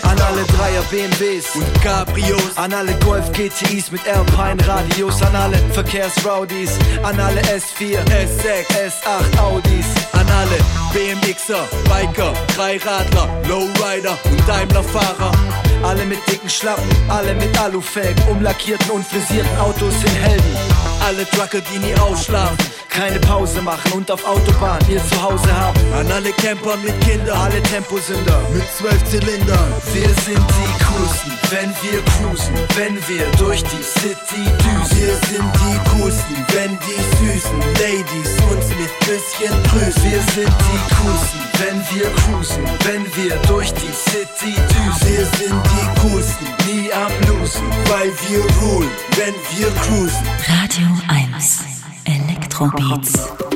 an 0.04 0.18
alle 0.20 0.44
Dreier 0.44 0.82
BMWs 0.90 1.54
und 1.54 1.82
Cabrios, 1.82 2.56
an 2.56 2.72
alle 2.72 2.94
Golf 3.04 3.30
GTIs 3.32 3.90
mit 3.90 4.00
Alpine 4.08 4.66
Radios, 4.66 5.20
an 5.22 5.34
alle 5.34 5.58
Verkehrsrowdies, 5.72 6.70
an 7.02 7.18
alle 7.20 7.40
S4, 7.42 7.98
S6, 8.04 8.66
S8 8.72 9.38
Audis, 9.40 9.86
an 10.12 10.26
alle 10.30 10.58
BMXer, 10.92 11.68
Biker, 11.88 12.32
Dreiradler, 12.56 13.28
Lowrider 13.48 14.16
und 14.24 14.48
Daimler-Fahrer. 14.48 15.32
Alle 15.82 16.04
mit 16.04 16.18
dicken 16.28 16.48
Schlappen, 16.48 16.88
alle 17.08 17.34
mit 17.34 17.58
Alufelgen, 17.60 18.22
umlackierten 18.28 18.90
und 18.90 19.06
frisierten 19.06 19.58
Autos 19.58 19.94
sind 20.00 20.14
Helden. 20.14 20.97
Alle 21.08 21.24
Trucker, 21.30 21.62
die 21.62 21.78
nie 21.78 21.94
ausschlafen 21.94 22.68
keine 22.98 23.20
Pause 23.20 23.62
machen 23.62 23.92
und 23.92 24.10
auf 24.10 24.24
Autobahn 24.26 24.80
ihr 24.88 25.00
Zuhause 25.06 25.56
haben. 25.56 25.78
An 25.94 26.10
alle 26.10 26.32
Camper 26.32 26.76
mit 26.78 27.00
Kindern, 27.02 27.38
alle 27.38 27.62
Temposünder 27.62 28.42
mit 28.52 28.64
zwölf 28.76 29.02
Zylindern. 29.04 29.72
Wir 29.92 30.08
sind 30.08 30.42
die 30.58 30.70
coolsten, 30.84 31.32
wenn 31.50 31.70
wir 31.82 32.02
cruisen, 32.02 32.54
wenn 32.74 32.96
wir 33.06 33.24
durch 33.38 33.62
die 33.62 33.84
City 33.84 34.42
düsen. 34.64 34.98
Wir 34.98 35.14
sind 35.30 35.48
die 35.62 35.78
coolsten, 35.90 36.36
wenn 36.54 36.76
die 36.88 37.00
süßen 37.18 37.60
Ladies 37.78 38.32
uns 38.50 38.66
mit 38.74 38.92
bisschen 39.06 39.54
grüßen. 39.70 40.02
Wir 40.02 40.22
sind 40.34 40.50
die 40.66 40.80
coolsten, 40.96 41.47
wenn 41.58 41.82
wir 41.90 42.08
cruisen, 42.10 42.62
wenn 42.84 43.04
wir 43.16 43.36
durch 43.48 43.72
die 43.74 43.92
City 43.92 44.54
düsen. 44.54 45.08
Wir 45.08 45.26
sind 45.26 45.62
die 45.66 46.00
coolsten, 46.00 46.46
nie 46.66 46.92
am 46.92 47.12
Losen, 47.28 47.68
weil 47.88 48.12
wir 48.28 48.40
rulen, 48.60 48.90
wenn 49.16 49.34
wir 49.56 49.70
cruisen. 49.82 50.26
Radio 50.46 50.86
1 51.08 51.64
Elektrobeats. 52.04 53.47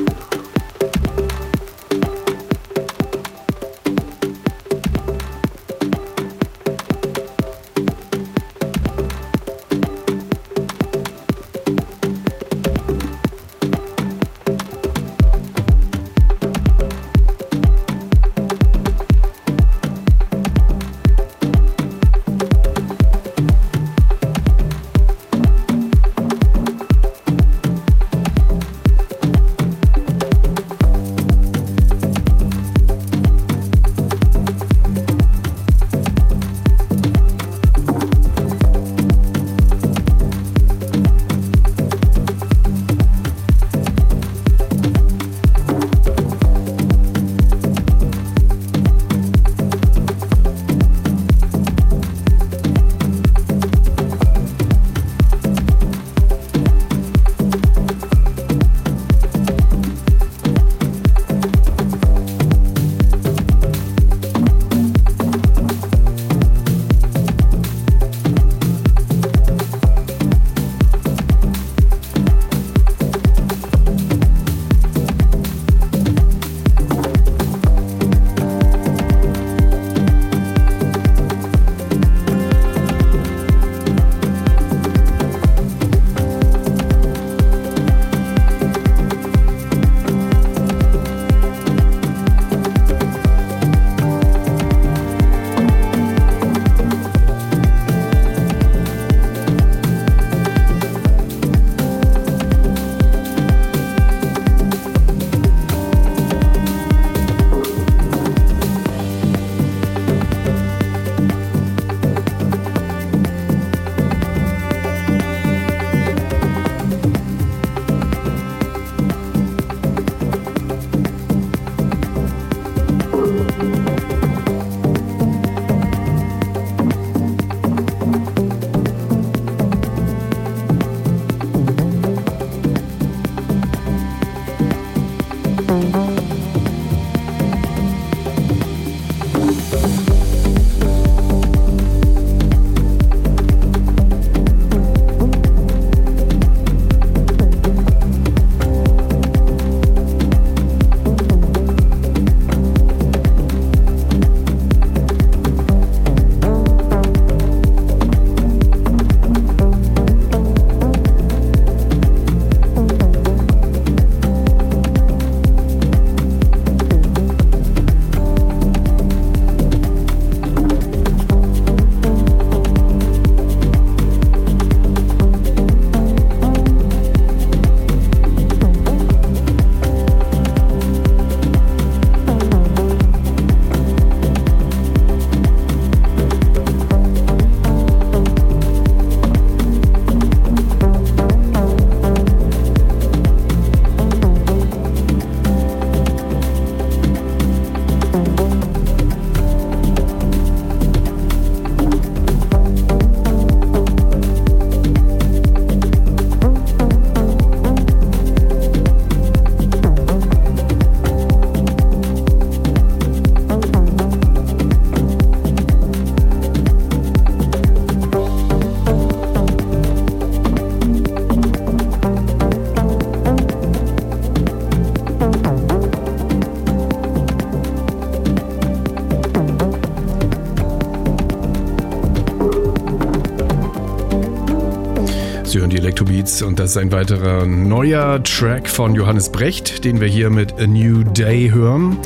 Electrobeats 236.23 236.43
und 236.43 236.59
das 236.59 236.73
ist 236.73 236.79
ein 236.79 236.91
weiterer 236.93 237.47
neuer 237.47 238.23
Track 238.23 238.69
von 238.69 238.95
Johannes 238.95 239.33
Brecht, 239.33 239.85
den 239.85 239.99
wir 240.01 240.09
hier 240.09 240.31
mit 240.31 240.61
A 240.61 240.67
New 240.67 241.03
Day 241.03 241.51
hören. 241.51 241.99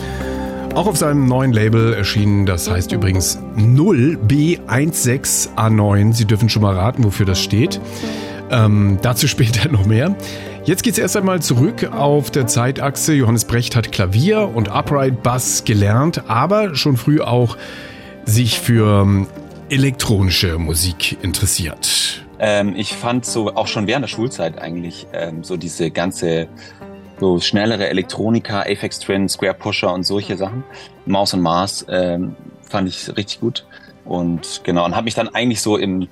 Auch 0.74 0.86
auf 0.86 0.96
seinem 0.96 1.26
neuen 1.26 1.52
Label 1.52 1.92
erschienen, 1.92 2.46
das 2.46 2.70
heißt 2.70 2.92
übrigens 2.92 3.38
0B16A9. 3.56 6.14
Sie 6.14 6.24
dürfen 6.24 6.48
schon 6.48 6.62
mal 6.62 6.74
raten, 6.74 7.04
wofür 7.04 7.26
das 7.26 7.40
steht. 7.40 7.80
Ähm, 8.50 8.98
dazu 9.02 9.28
später 9.32 9.68
noch 9.68 9.84
mehr. 9.86 10.16
Jetzt 10.64 10.82
geht 10.82 10.94
es 10.94 10.98
erst 10.98 11.16
einmal 11.16 11.42
zurück 11.42 11.92
auf 11.92 12.30
der 12.30 12.46
Zeitachse. 12.46 13.12
Johannes 13.12 13.44
Brecht 13.44 13.76
hat 13.76 13.92
Klavier 13.92 14.50
und 14.54 14.70
Upright 14.70 15.22
Bass 15.22 15.64
gelernt, 15.64 16.22
aber 16.28 16.74
schon 16.74 16.96
früh 16.96 17.20
auch 17.20 17.58
sich 18.24 18.60
für 18.60 19.02
ähm, 19.02 19.26
elektronische 19.68 20.58
Musik 20.58 21.18
interessiert. 21.22 22.25
Ähm, 22.38 22.74
ich 22.76 22.94
fand 22.94 23.24
so 23.24 23.54
auch 23.54 23.66
schon 23.66 23.86
während 23.86 24.04
der 24.04 24.08
Schulzeit 24.08 24.58
eigentlich 24.58 25.06
ähm, 25.12 25.42
so 25.42 25.56
diese 25.56 25.90
ganze 25.90 26.48
so 27.18 27.40
schnellere 27.40 27.88
Elektronika, 27.88 28.60
Apex 28.60 28.98
Twin, 28.98 29.28
Square 29.28 29.54
Pusher 29.54 29.92
und 29.92 30.04
solche 30.04 30.36
Sachen. 30.36 30.64
Maus 31.06 31.32
und 31.32 31.40
Mars 31.40 31.86
ähm, 31.88 32.36
fand 32.62 32.88
ich 32.88 33.16
richtig 33.16 33.40
gut. 33.40 33.66
Und 34.04 34.60
genau, 34.64 34.84
und 34.84 34.94
habe 34.94 35.04
mich 35.04 35.14
dann 35.14 35.28
eigentlich 35.34 35.60
so 35.60 35.76
im, 35.76 36.08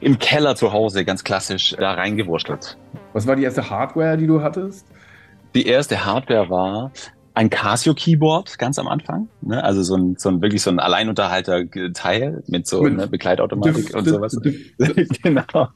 im 0.00 0.18
Keller 0.18 0.54
zu 0.54 0.72
Hause 0.72 1.04
ganz 1.04 1.24
klassisch 1.24 1.74
da 1.78 1.92
reingewurschtelt. 1.92 2.76
Was 3.12 3.26
war 3.26 3.36
die 3.36 3.42
erste 3.42 3.68
Hardware, 3.68 4.16
die 4.16 4.26
du 4.26 4.42
hattest? 4.42 4.86
Die 5.54 5.66
erste 5.66 6.04
Hardware 6.04 6.48
war 6.48 6.92
ein 7.38 7.50
Casio 7.50 7.94
Keyboard 7.94 8.58
ganz 8.58 8.80
am 8.80 8.88
Anfang, 8.88 9.28
ne? 9.42 9.62
also 9.62 9.84
so 9.84 9.96
ein, 9.96 10.16
so 10.18 10.28
ein 10.28 10.42
wirklich 10.42 10.60
so 10.60 10.70
ein 10.70 10.80
Alleinunterhalter-Teil 10.80 12.42
mit 12.48 12.66
so 12.66 12.82
Mit 12.82 12.96
ne, 12.96 13.06
Begleitautomatik 13.06 13.94
und 13.94 14.08
sowas. 14.08 14.36
Genau. 15.22 15.68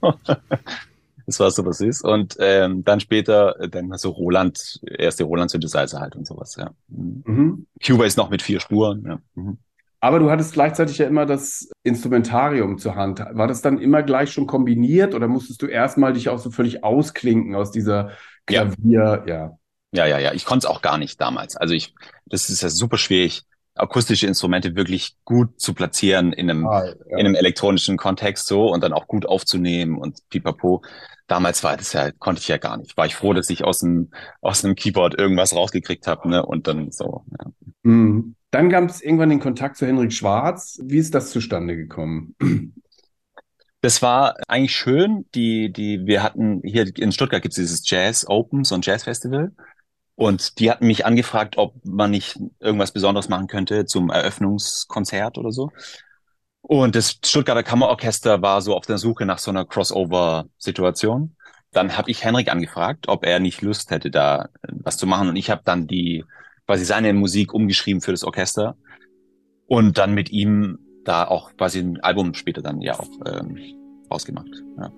Das 1.24 1.38
war 1.38 1.52
super 1.52 1.72
süß. 1.72 2.02
Und 2.02 2.36
ähm, 2.40 2.82
dann 2.84 2.98
später 2.98 3.60
äh, 3.60 3.68
dann 3.68 3.96
so 3.96 4.10
Roland, 4.10 4.80
erste 4.98 5.22
Roland 5.22 5.52
Synthesizer 5.52 6.00
halt 6.00 6.16
und 6.16 6.26
sowas, 6.26 6.56
ja. 6.56 6.72
Mhm. 6.88 7.22
Mhm. 7.24 7.66
Cubase 7.80 8.18
noch 8.18 8.28
mit 8.28 8.42
vier 8.42 8.58
Spuren, 8.58 9.04
ja. 9.06 9.20
Mhm. 9.36 9.58
Aber 10.00 10.18
du 10.18 10.32
hattest 10.32 10.54
gleichzeitig 10.54 10.98
ja 10.98 11.06
immer 11.06 11.26
das 11.26 11.70
Instrumentarium 11.84 12.78
zur 12.78 12.96
Hand. 12.96 13.20
War 13.20 13.46
das 13.46 13.62
dann 13.62 13.78
immer 13.78 14.02
gleich 14.02 14.32
schon 14.32 14.48
kombiniert 14.48 15.14
oder 15.14 15.28
musstest 15.28 15.62
du 15.62 15.66
erstmal 15.66 16.12
dich 16.12 16.28
auch 16.28 16.40
so 16.40 16.50
völlig 16.50 16.82
ausklinken 16.82 17.54
aus 17.54 17.70
dieser. 17.70 18.10
Klavier, 18.46 19.22
ja. 19.28 19.34
Ja, 19.34 19.58
ja, 19.92 20.18
ja. 20.18 20.32
Ich 20.32 20.44
konnte 20.44 20.66
es 20.66 20.70
auch 20.70 20.82
gar 20.82 20.98
nicht 20.98 21.20
damals. 21.20 21.56
Also 21.56 21.74
ich, 21.74 21.94
das 22.26 22.48
ist 22.50 22.62
ja 22.62 22.68
super 22.68 22.98
schwierig, 22.98 23.42
akustische 23.74 24.26
Instrumente 24.26 24.74
wirklich 24.76 25.16
gut 25.24 25.60
zu 25.60 25.74
platzieren 25.74 26.32
in 26.32 26.50
einem, 26.50 26.66
Ah, 26.66 26.84
ja. 26.84 26.92
in 27.18 27.26
einem 27.26 27.34
elektronischen 27.34 27.96
Kontext 27.96 28.46
so 28.46 28.70
und 28.70 28.82
dann 28.82 28.92
auch 28.92 29.06
gut 29.06 29.26
aufzunehmen 29.26 29.96
und 29.98 30.18
pipapo. 30.28 30.82
Damals 31.26 31.64
war 31.64 31.76
das 31.76 31.92
ja, 31.94 32.10
konnte 32.10 32.40
ich 32.40 32.48
ja 32.48 32.58
gar 32.58 32.76
nicht. 32.76 32.96
War 32.96 33.06
ich 33.06 33.14
froh, 33.14 33.32
dass 33.32 33.48
ich 33.48 33.64
aus 33.64 33.78
dem, 33.78 34.10
aus 34.42 34.64
einem 34.64 34.74
Keyboard 34.74 35.18
irgendwas 35.18 35.54
rausgekriegt 35.54 36.06
habe, 36.06 36.28
ne? 36.28 36.44
Und 36.44 36.66
dann 36.66 36.90
so, 36.90 37.24
ja. 37.38 37.50
Mhm. 37.82 38.34
Dann 38.50 38.68
gab 38.68 38.84
es 38.90 39.00
irgendwann 39.00 39.30
den 39.30 39.40
Kontakt 39.40 39.78
zu 39.78 39.86
Henrik 39.86 40.12
Schwarz. 40.12 40.78
Wie 40.82 40.98
ist 40.98 41.14
das 41.14 41.30
zustande 41.30 41.74
gekommen? 41.74 42.34
Das 43.80 44.02
war 44.02 44.36
eigentlich 44.46 44.76
schön. 44.76 45.24
Die, 45.34 45.72
die, 45.72 46.04
wir 46.04 46.22
hatten 46.22 46.60
hier 46.62 46.86
in 46.98 47.12
Stuttgart 47.12 47.40
gibt's 47.40 47.56
dieses 47.56 47.88
Jazz 47.88 48.26
Open, 48.28 48.64
so 48.64 48.74
ein 48.74 48.82
Jazz 48.82 49.04
Festival. 49.04 49.52
Und 50.14 50.58
die 50.58 50.70
hatten 50.70 50.86
mich 50.86 51.06
angefragt, 51.06 51.56
ob 51.56 51.74
man 51.84 52.10
nicht 52.10 52.38
irgendwas 52.60 52.92
Besonderes 52.92 53.28
machen 53.28 53.46
könnte 53.46 53.86
zum 53.86 54.10
Eröffnungskonzert 54.10 55.38
oder 55.38 55.52
so. 55.52 55.70
Und 56.60 56.94
das 56.94 57.18
Stuttgarter 57.24 57.62
Kammerorchester 57.62 58.40
war 58.40 58.62
so 58.62 58.76
auf 58.76 58.86
der 58.86 58.98
Suche 58.98 59.26
nach 59.26 59.38
so 59.38 59.50
einer 59.50 59.64
Crossover-Situation. 59.64 61.36
Dann 61.72 61.96
habe 61.96 62.10
ich 62.10 62.22
Henrik 62.22 62.50
angefragt, 62.50 63.08
ob 63.08 63.24
er 63.24 63.40
nicht 63.40 63.62
Lust 63.62 63.90
hätte, 63.90 64.10
da 64.10 64.48
was 64.70 64.96
zu 64.96 65.06
machen. 65.06 65.28
Und 65.28 65.36
ich 65.36 65.50
habe 65.50 65.62
dann 65.64 65.86
die 65.86 66.24
quasi 66.66 66.84
seine 66.84 67.12
Musik 67.14 67.52
umgeschrieben 67.52 68.00
für 68.00 68.12
das 68.12 68.24
Orchester 68.24 68.76
und 69.66 69.98
dann 69.98 70.14
mit 70.14 70.30
ihm 70.30 70.78
da 71.04 71.26
auch 71.26 71.56
quasi 71.56 71.80
ein 71.80 72.00
Album 72.00 72.34
später 72.34 72.62
dann 72.62 72.80
ja 72.80 72.98
auch 72.98 73.08
ähm, 73.26 73.58
rausgemacht. 74.10 74.50
Ja. 74.78 74.92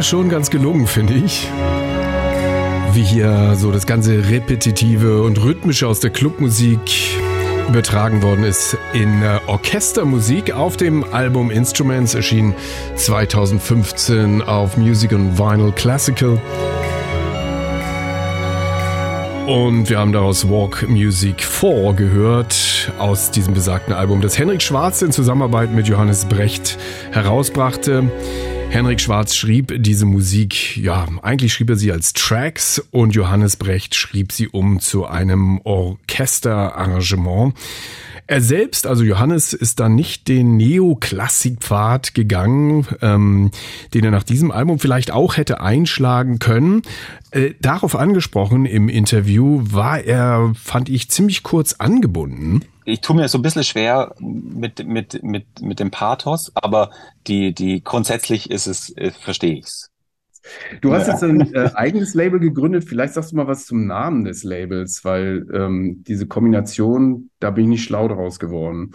Schon 0.00 0.28
ganz 0.28 0.48
gelungen, 0.48 0.86
finde 0.86 1.14
ich. 1.14 1.48
Wie 2.92 3.02
hier 3.02 3.56
so 3.56 3.72
das 3.72 3.84
ganze 3.84 4.30
Repetitive 4.30 5.22
und 5.22 5.42
Rhythmische 5.42 5.88
aus 5.88 5.98
der 6.00 6.10
Clubmusik 6.10 6.78
übertragen 7.68 8.22
worden 8.22 8.44
ist 8.44 8.78
in 8.94 9.22
äh, 9.22 9.40
Orchestermusik 9.48 10.52
auf 10.52 10.76
dem 10.76 11.04
Album 11.12 11.50
Instruments, 11.50 12.14
erschien 12.14 12.54
2015 12.94 14.40
auf 14.40 14.76
Music 14.76 15.12
and 15.12 15.36
Vinyl 15.38 15.72
Classical. 15.72 16.40
Und 19.46 19.88
wir 19.88 19.98
haben 19.98 20.12
daraus 20.12 20.48
Walk 20.48 20.88
Music 20.88 21.42
4 21.42 21.94
gehört 21.94 22.92
aus 22.98 23.30
diesem 23.30 23.52
besagten 23.52 23.94
Album, 23.94 24.20
das 24.20 24.38
Henrik 24.38 24.62
Schwarz 24.62 25.02
in 25.02 25.10
Zusammenarbeit 25.10 25.72
mit 25.72 25.88
Johannes 25.88 26.24
Brecht 26.26 26.78
herausbrachte. 27.12 28.10
Henrik 28.70 29.00
Schwarz 29.00 29.34
schrieb 29.34 29.72
diese 29.78 30.04
Musik, 30.04 30.76
ja, 30.76 31.06
eigentlich 31.22 31.52
schrieb 31.54 31.70
er 31.70 31.76
sie 31.76 31.90
als 31.90 32.12
Tracks 32.12 32.78
und 32.90 33.14
Johannes 33.14 33.56
Brecht 33.56 33.94
schrieb 33.94 34.30
sie 34.30 34.46
um 34.48 34.78
zu 34.78 35.06
einem 35.06 35.60
Orchesterarrangement. 35.64 37.54
Er 38.28 38.42
selbst, 38.42 38.86
also 38.86 39.04
Johannes, 39.04 39.54
ist 39.54 39.80
dann 39.80 39.94
nicht 39.94 40.28
den 40.28 40.58
Neoklassikpfad 40.58 42.14
gegangen, 42.14 42.86
ähm, 43.00 43.50
den 43.94 44.04
er 44.04 44.10
nach 44.10 44.22
diesem 44.22 44.50
Album 44.50 44.78
vielleicht 44.78 45.10
auch 45.10 45.38
hätte 45.38 45.62
einschlagen 45.62 46.38
können. 46.38 46.82
Äh, 47.30 47.54
darauf 47.60 47.96
angesprochen 47.96 48.66
im 48.66 48.90
Interview 48.90 49.62
war 49.64 50.00
er, 50.00 50.52
fand 50.54 50.90
ich, 50.90 51.10
ziemlich 51.10 51.42
kurz 51.42 51.74
angebunden 51.78 52.64
ich 52.88 53.02
tue 53.02 53.14
mir 53.14 53.28
so 53.28 53.36
ein 53.36 53.42
bisschen 53.42 53.64
schwer 53.64 54.14
mit, 54.18 54.86
mit, 54.86 55.22
mit, 55.22 55.60
mit 55.60 55.78
dem 55.78 55.90
Pathos, 55.90 56.50
aber 56.54 56.90
die, 57.26 57.52
die 57.52 57.84
grundsätzlich 57.84 58.50
ist 58.50 58.66
es, 58.66 58.96
äh, 58.96 59.10
verstehe 59.10 59.58
ich's. 59.58 59.90
Du 60.80 60.92
hast 60.92 61.06
jetzt 61.06 61.22
ein 61.22 61.54
äh, 61.54 61.70
eigenes 61.74 62.14
Label 62.14 62.40
gegründet. 62.40 62.84
Vielleicht 62.84 63.14
sagst 63.14 63.32
du 63.32 63.36
mal 63.36 63.46
was 63.46 63.66
zum 63.66 63.86
Namen 63.86 64.24
des 64.24 64.44
Labels, 64.44 65.04
weil 65.04 65.46
ähm, 65.52 66.04
diese 66.06 66.26
Kombination, 66.26 67.30
da 67.40 67.50
bin 67.50 67.64
ich 67.64 67.70
nicht 67.70 67.84
schlau 67.84 68.08
draus 68.08 68.38
geworden. 68.38 68.92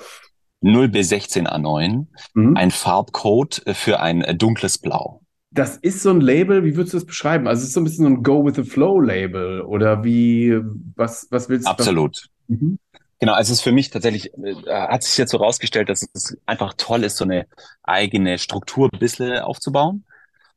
0B16A9, 0.64 2.08
mhm. 2.34 2.58
ein 2.58 2.72
Farbcode 2.72 3.64
für 3.74 3.99
ein 3.99 4.22
äh, 4.22 4.36
dunkles 4.36 4.78
Blau. 4.78 5.22
Das 5.51 5.78
ist 5.78 6.01
so 6.01 6.10
ein 6.10 6.22
Label, 6.22 6.64
wie 6.64 6.76
würdest 6.76 6.93
du 6.93 6.97
das 6.97 7.06
beschreiben? 7.06 7.47
Also 7.47 7.62
es 7.62 7.68
ist 7.68 7.74
so 7.74 7.82
ein 7.82 7.84
bisschen 7.84 8.06
so 8.06 8.10
ein 8.10 8.24
Go 8.24 8.43
with 8.43 8.56
the 8.56 8.64
Flow 8.64 8.99
Label 8.99 9.62
oder 9.62 10.04
wie, 10.04 10.60
was, 10.95 11.28
was 11.30 11.49
willst 11.49 11.68
du? 11.68 11.72
Absolut. 11.72 12.30
Mhm. 12.47 12.80
Genau, 13.20 13.34
also 13.34 13.54
es 13.54 13.60
ist 13.60 13.64
für 13.64 13.72
mich 13.72 13.89
tatsächlich, 13.89 14.34
äh, 14.34 14.56
hat 14.66 15.04
sich 15.04 15.18
jetzt 15.18 15.32
so 15.32 15.38
rausgestellt, 15.38 15.89
dass 15.89 16.06
es 16.14 16.38
einfach 16.45 16.74
toll 16.76 17.04
ist, 17.04 17.18
so 17.18 17.24
eine 17.24 17.45
eigene 17.84 18.38
Struktur 18.38 18.89
ein 18.91 18.99
bisschen 18.99 19.39
aufzubauen, 19.39 20.04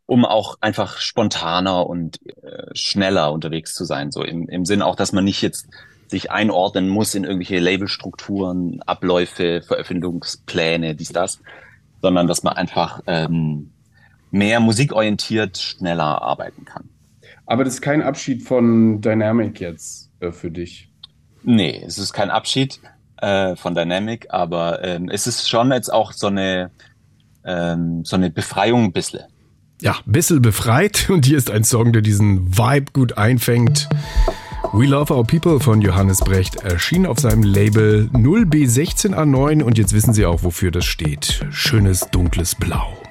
um 0.07 0.25
auch 0.25 0.57
einfach 0.61 0.99
spontaner 0.99 1.87
und 1.87 2.21
äh, 2.43 2.75
schneller 2.75 3.33
unterwegs 3.33 3.75
zu 3.75 3.85
sein. 3.85 4.13
So 4.13 4.23
im, 4.23 4.49
im 4.49 4.65
Sinn 4.65 4.83
auch, 4.83 4.95
dass 4.95 5.13
man 5.13 5.25
nicht 5.25 5.43
jetzt 5.43 5.69
sich 6.09 6.31
einordnen 6.31 6.89
muss 6.89 7.15
in 7.15 7.25
irgendwelche 7.25 7.59
Labelstrukturen, 7.59 8.81
Abläufe, 8.83 9.63
Veröffentlichungspläne, 9.63 10.95
dies, 10.95 11.09
das, 11.09 11.41
sondern 12.01 12.29
dass 12.29 12.45
man 12.45 12.55
einfach 12.55 13.03
ähm, 13.09 13.73
mehr 14.31 14.61
musikorientiert 14.61 15.59
schneller 15.59 16.23
arbeiten 16.23 16.65
kann. 16.65 16.89
Aber 17.47 17.65
das 17.65 17.75
ist 17.75 17.81
kein 17.81 18.03
Abschied 18.03 18.43
von 18.43 19.01
Dynamic 19.01 19.61
jetzt 19.61 20.11
äh, 20.21 20.31
für 20.31 20.51
dich. 20.51 20.89
Nee, 21.43 21.83
es 21.85 21.99
ist 21.99 22.13
kein 22.13 22.31
Abschied 22.31 22.81
äh, 23.19 23.57
von 23.57 23.75
Dynamic, 23.75 24.27
aber 24.31 24.85
ähm, 24.85 25.09
es 25.09 25.27
ist 25.27 25.49
schon 25.49 25.73
jetzt 25.73 25.93
auch 25.93 26.13
so 26.13 26.29
eine, 26.29 26.71
ähm, 27.45 28.05
so 28.05 28.17
eine 28.17 28.31
Befreiung 28.31 28.85
ein 28.85 28.93
bisschen. 28.93 29.25
Ja, 29.81 29.97
bisschen 30.07 30.43
befreit 30.43 31.07
und 31.11 31.27
hier 31.27 31.39
ist 31.39 31.51
ein 31.51 31.65
Song, 31.65 31.93
der 31.93 32.03
diesen 32.03 32.57
Vibe 32.57 32.93
gut 32.93 33.19
einfängt. 33.19 33.89
We 34.73 34.87
Love 34.87 35.15
Our 35.15 35.25
People 35.25 35.61
von 35.61 35.81
Johannes 35.81 36.19
Brecht 36.19 36.57
erschien 36.57 37.07
auf 37.07 37.19
seinem 37.19 37.43
Label 37.43 38.11
0B16A9 38.13 39.63
und 39.63 39.79
jetzt 39.79 39.93
wissen 39.93 40.13
Sie 40.13 40.27
auch, 40.27 40.43
wofür 40.43 40.71
das 40.71 40.85
steht. 40.85 41.47
Schönes 41.51 42.09
dunkles 42.11 42.55
Blau. 42.55 43.06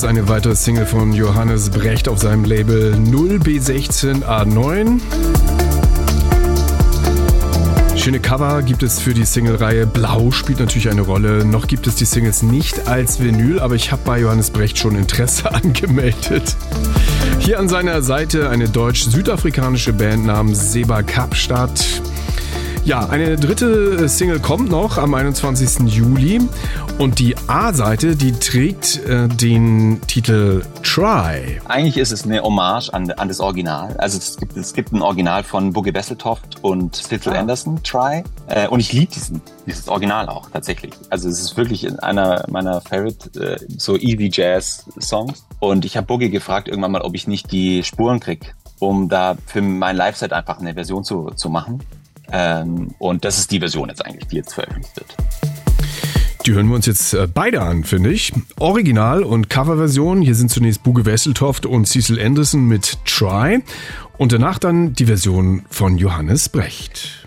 Ist 0.00 0.06
eine 0.06 0.30
weitere 0.30 0.56
Single 0.56 0.86
von 0.86 1.12
Johannes 1.12 1.68
Brecht 1.68 2.08
auf 2.08 2.18
seinem 2.18 2.44
Label 2.44 2.94
0B16A9. 2.94 4.98
Schöne 7.96 8.18
Cover 8.18 8.62
gibt 8.62 8.82
es 8.82 8.98
für 8.98 9.12
die 9.12 9.26
Single-Reihe. 9.26 9.86
Blau 9.86 10.30
spielt 10.30 10.58
natürlich 10.58 10.88
eine 10.88 11.02
Rolle. 11.02 11.44
Noch 11.44 11.66
gibt 11.66 11.86
es 11.86 11.96
die 11.96 12.06
Singles 12.06 12.42
nicht 12.42 12.88
als 12.88 13.20
Vinyl, 13.20 13.60
aber 13.60 13.74
ich 13.74 13.92
habe 13.92 14.00
bei 14.06 14.20
Johannes 14.20 14.48
Brecht 14.48 14.78
schon 14.78 14.96
Interesse 14.96 15.52
angemeldet. 15.54 16.56
Hier 17.38 17.58
an 17.58 17.68
seiner 17.68 18.00
Seite 18.00 18.48
eine 18.48 18.70
deutsch-südafrikanische 18.70 19.92
Band 19.92 20.24
namens 20.24 20.72
Seba 20.72 21.02
Kapstadt. 21.02 22.00
Ja, 22.84 23.08
eine 23.08 23.36
dritte 23.36 24.08
Single 24.08 24.40
kommt 24.40 24.70
noch 24.70 24.96
am 24.96 25.12
21. 25.12 25.94
Juli 25.94 26.40
und 27.00 27.18
die 27.18 27.34
A-Seite, 27.46 28.14
die 28.14 28.32
trägt 28.32 29.02
äh, 29.06 29.26
den 29.26 30.02
Titel 30.06 30.62
Try. 30.82 31.58
Eigentlich 31.64 31.96
ist 31.96 32.12
es 32.12 32.24
eine 32.24 32.42
Hommage 32.42 32.90
an, 32.92 33.10
an 33.12 33.28
das 33.28 33.40
Original. 33.40 33.96
Also 33.96 34.18
es 34.18 34.36
gibt, 34.36 34.54
es 34.54 34.74
gibt 34.74 34.92
ein 34.92 35.00
Original 35.00 35.42
von 35.42 35.72
Boogie 35.72 35.92
Besseltoft 35.92 36.62
und 36.62 36.96
Cecil 36.96 37.32
ah. 37.32 37.38
Anderson, 37.38 37.82
Try. 37.82 38.22
Äh, 38.48 38.68
und 38.68 38.80
ich 38.80 38.92
liebe 38.92 39.10
diesen, 39.14 39.40
dieses 39.66 39.88
Original 39.88 40.28
auch 40.28 40.50
tatsächlich. 40.50 40.92
Also 41.08 41.30
es 41.30 41.40
ist 41.40 41.56
wirklich 41.56 42.02
einer 42.02 42.44
meiner 42.50 42.82
Favorite, 42.82 43.40
äh, 43.40 43.58
so 43.78 43.96
Easy 43.96 44.28
Jazz 44.30 44.84
Songs. 45.00 45.46
Und 45.58 45.86
ich 45.86 45.96
habe 45.96 46.06
Boogie 46.06 46.28
gefragt 46.28 46.68
irgendwann 46.68 46.92
mal, 46.92 47.00
ob 47.00 47.14
ich 47.14 47.26
nicht 47.26 47.50
die 47.50 47.82
Spuren 47.82 48.20
krieg, 48.20 48.54
um 48.78 49.08
da 49.08 49.38
für 49.46 49.62
mein 49.62 49.96
Live-Set 49.96 50.34
einfach 50.34 50.60
eine 50.60 50.74
Version 50.74 51.02
zu, 51.02 51.30
zu 51.30 51.48
machen. 51.48 51.82
Ähm, 52.30 52.94
und 52.98 53.24
das 53.24 53.38
ist 53.38 53.50
die 53.52 53.58
Version 53.58 53.88
jetzt 53.88 54.04
eigentlich, 54.04 54.26
die 54.26 54.36
jetzt 54.36 54.52
veröffentlicht 54.52 54.96
wird. 54.96 55.16
Die 56.50 56.56
hören 56.56 56.66
wir 56.66 56.74
uns 56.74 56.86
jetzt 56.86 57.14
äh, 57.14 57.28
beide 57.32 57.62
an, 57.62 57.84
finde 57.84 58.10
ich. 58.10 58.32
Original- 58.58 59.22
und 59.22 59.48
Coverversion. 59.48 60.20
Hier 60.20 60.34
sind 60.34 60.50
zunächst 60.50 60.82
Buge 60.82 61.06
Wesseltoft 61.06 61.64
und 61.64 61.86
Cecil 61.86 62.20
Anderson 62.20 62.66
mit 62.66 62.98
Try. 63.04 63.62
Und 64.18 64.32
danach 64.32 64.58
dann 64.58 64.92
die 64.92 65.06
Version 65.06 65.62
von 65.70 65.96
Johannes 65.96 66.48
Brecht. 66.48 67.19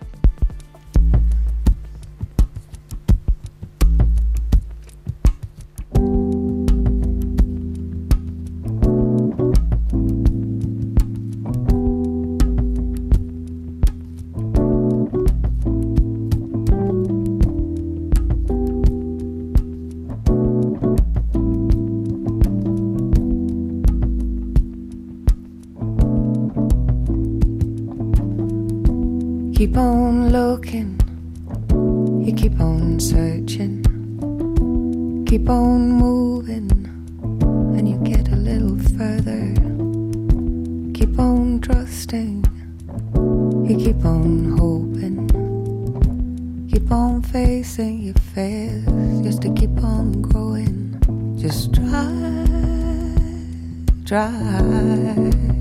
Looking, 30.54 30.99
you 32.24 32.32
keep 32.32 32.60
on 32.60 32.99
searching, 32.99 33.82
keep 35.28 35.49
on 35.49 35.91
moving, 35.93 36.70
and 37.76 37.89
you 37.89 37.97
get 38.04 38.28
a 38.28 38.36
little 38.36 38.78
further. 38.95 39.51
Keep 40.93 41.18
on 41.18 41.60
trusting, 41.60 42.45
you 43.68 43.76
keep 43.84 44.06
on 44.06 44.56
hoping, 44.60 45.18
keep 46.72 46.91
on 46.91 47.24
facing 47.24 48.04
your 48.04 48.20
fears. 48.36 48.86
Just 49.24 49.41
to 49.41 49.51
keep 49.56 49.76
on 49.84 50.22
growing. 50.22 50.80
Just 51.36 51.74
try, 51.74 52.14
try, 54.06 55.53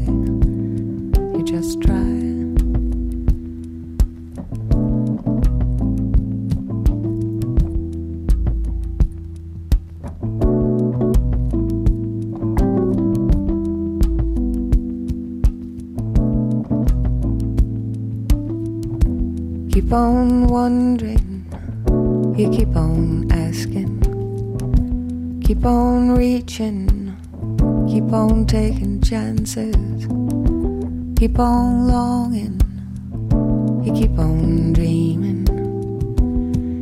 keep 19.92 19.98
on 19.98 20.46
wondering, 20.46 21.44
you 22.34 22.48
keep 22.48 22.74
on 22.74 23.30
asking, 23.30 24.00
keep 25.44 25.66
on 25.66 26.12
reaching, 26.12 27.14
keep 27.90 28.10
on 28.10 28.46
taking 28.46 29.02
chances, 29.02 30.06
keep 31.18 31.38
on 31.38 31.86
longing, 31.88 32.58
you 33.84 33.92
keep 33.92 34.18
on 34.18 34.72
dreaming, 34.72 35.44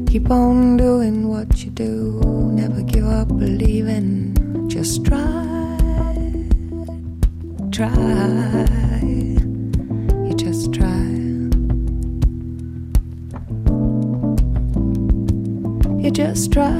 keep 0.06 0.30
on 0.30 0.76
doing 0.76 1.26
what 1.26 1.64
you 1.64 1.70
do, 1.72 2.20
never 2.52 2.80
give 2.80 3.08
up 3.08 3.26
believing, 3.26 4.36
just 4.68 5.04
try, 5.04 5.18
try, 7.72 7.88
you 10.28 10.34
just 10.36 10.72
try. 10.72 11.29
You 16.11 16.14
just 16.14 16.52
try, 16.52 16.72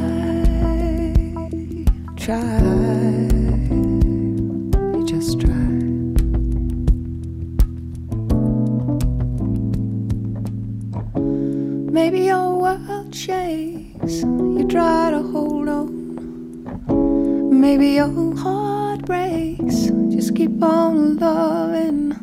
try. 2.17 2.59
You 4.93 5.05
just 5.07 5.41
try. 5.41 5.53
Maybe 11.93 12.25
your 12.25 12.59
world 12.59 13.15
shakes. 13.15 14.23
You 14.25 14.67
try 14.69 15.13
to 15.13 15.23
hold 15.23 15.69
on. 15.69 17.61
Maybe 17.61 17.91
your 17.91 18.35
heart 18.37 19.05
breaks. 19.05 19.93
Just 20.09 20.35
keep 20.35 20.61
on 20.61 21.19
loving. 21.19 22.19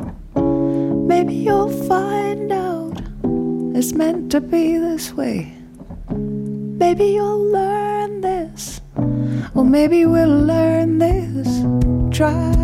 Maybe 1.08 1.36
you'll 1.36 1.72
find 1.88 2.52
out 2.52 3.00
it's 3.78 3.94
meant 3.94 4.30
to 4.34 4.42
be 4.42 4.78
this 4.78 5.14
way. 5.14 5.57
Maybe 6.80 7.06
you'll 7.06 7.52
learn 7.52 8.22
this, 8.22 8.82
or 9.56 9.66
maybe 9.66 10.06
we'll 10.06 10.46
learn 10.46 11.00
this. 11.00 11.48
Try, 12.16 12.57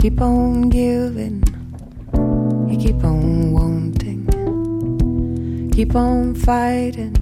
keep 0.00 0.22
on 0.22 0.70
giving, 0.70 1.44
you 2.70 2.78
keep 2.78 3.04
on 3.04 3.52
wanting, 3.52 4.26
keep 5.74 5.94
on 5.94 6.34
fighting. 6.34 7.19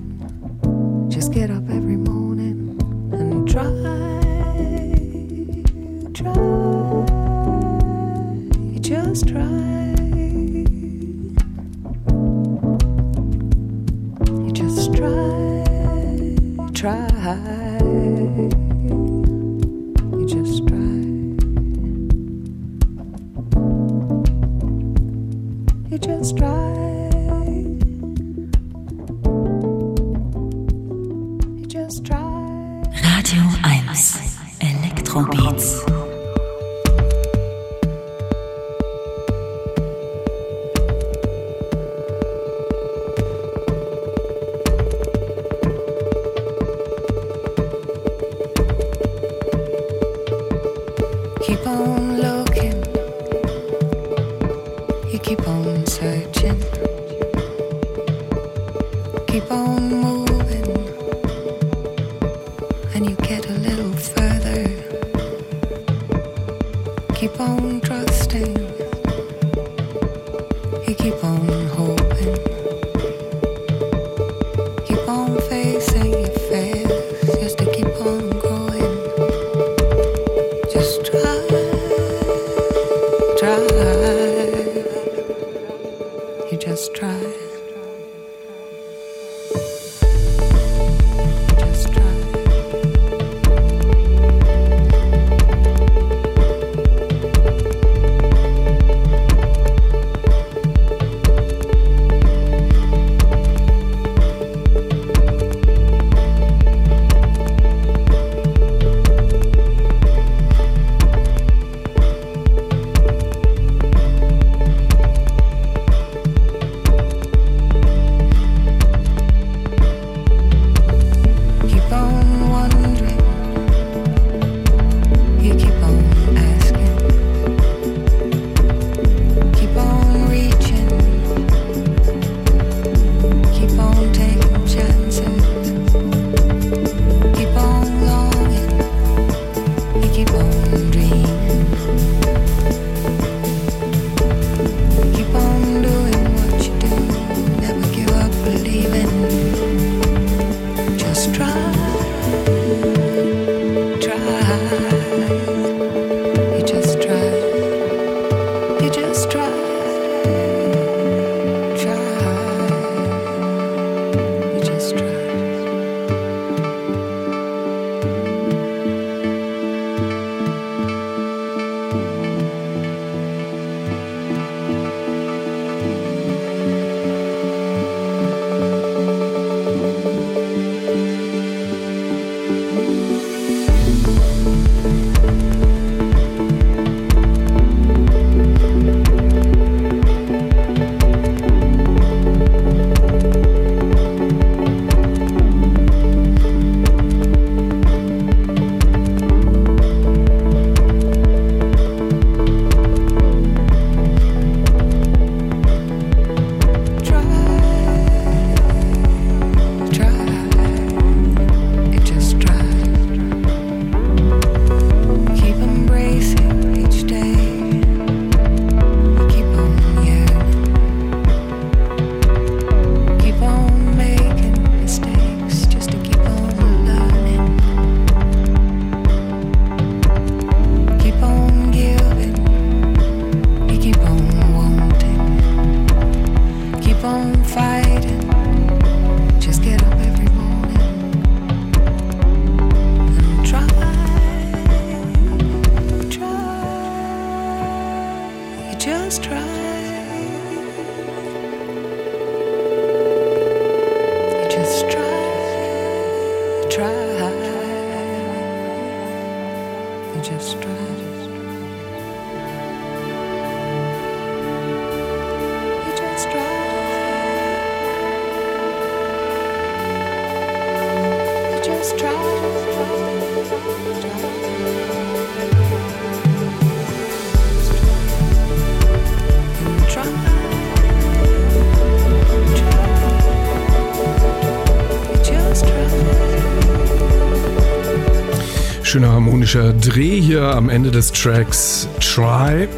Harmonischer 289.49 289.72
Dreh 289.72 290.20
hier 290.20 290.42
am 290.42 290.68
Ende 290.68 290.90
des 290.90 291.11
Tracks 291.11 291.88
Try. 292.01 292.68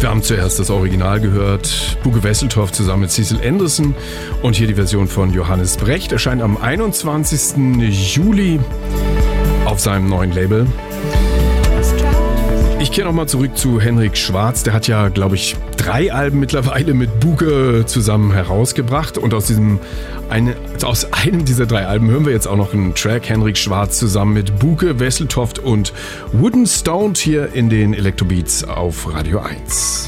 Wir 0.00 0.08
haben 0.08 0.22
zuerst 0.22 0.58
das 0.58 0.70
Original 0.70 1.20
gehört, 1.20 1.98
Buge 2.02 2.22
Wesseltorf 2.22 2.72
zusammen 2.72 3.02
mit 3.02 3.10
Cecil 3.10 3.40
Anderson 3.46 3.94
und 4.40 4.56
hier 4.56 4.66
die 4.66 4.74
Version 4.74 5.06
von 5.06 5.34
Johannes 5.34 5.76
Brecht 5.76 6.12
erscheint 6.12 6.40
am 6.40 6.56
21. 6.56 7.58
Juli 8.14 8.58
auf 9.66 9.80
seinem 9.80 10.08
neuen 10.08 10.32
Label. 10.32 10.66
Ich 12.80 12.90
kehre 12.90 13.08
nochmal 13.08 13.28
zurück 13.28 13.56
zu 13.56 13.80
Henrik 13.80 14.16
Schwarz. 14.16 14.62
Der 14.62 14.72
hat 14.72 14.88
ja, 14.88 15.08
glaube 15.08 15.34
ich, 15.36 15.56
drei 15.76 16.12
Alben 16.12 16.38
mittlerweile 16.38 16.94
mit 16.94 17.20
Buke 17.20 17.84
zusammen 17.86 18.32
herausgebracht. 18.32 19.18
Und 19.18 19.32
aus 19.34 19.46
diesem 19.46 19.78
eine, 20.28 20.54
aus 20.84 21.12
einem 21.12 21.44
dieser 21.44 21.66
drei 21.66 21.86
Alben 21.86 22.08
hören 22.10 22.26
wir 22.26 22.32
jetzt 22.32 22.46
auch 22.46 22.56
noch 22.56 22.74
einen 22.74 22.94
Track. 22.94 23.28
Henrik 23.28 23.56
Schwarz 23.56 23.98
zusammen 23.98 24.34
mit 24.34 24.58
Buke, 24.58 25.00
Wesseltoft 25.00 25.58
und 25.58 25.92
Wooden 26.32 26.66
Stoned 26.66 27.18
hier 27.18 27.52
in 27.54 27.70
den 27.70 27.94
Electrobeats 27.94 28.64
auf 28.64 29.12
Radio 29.12 29.40
1. 29.40 30.03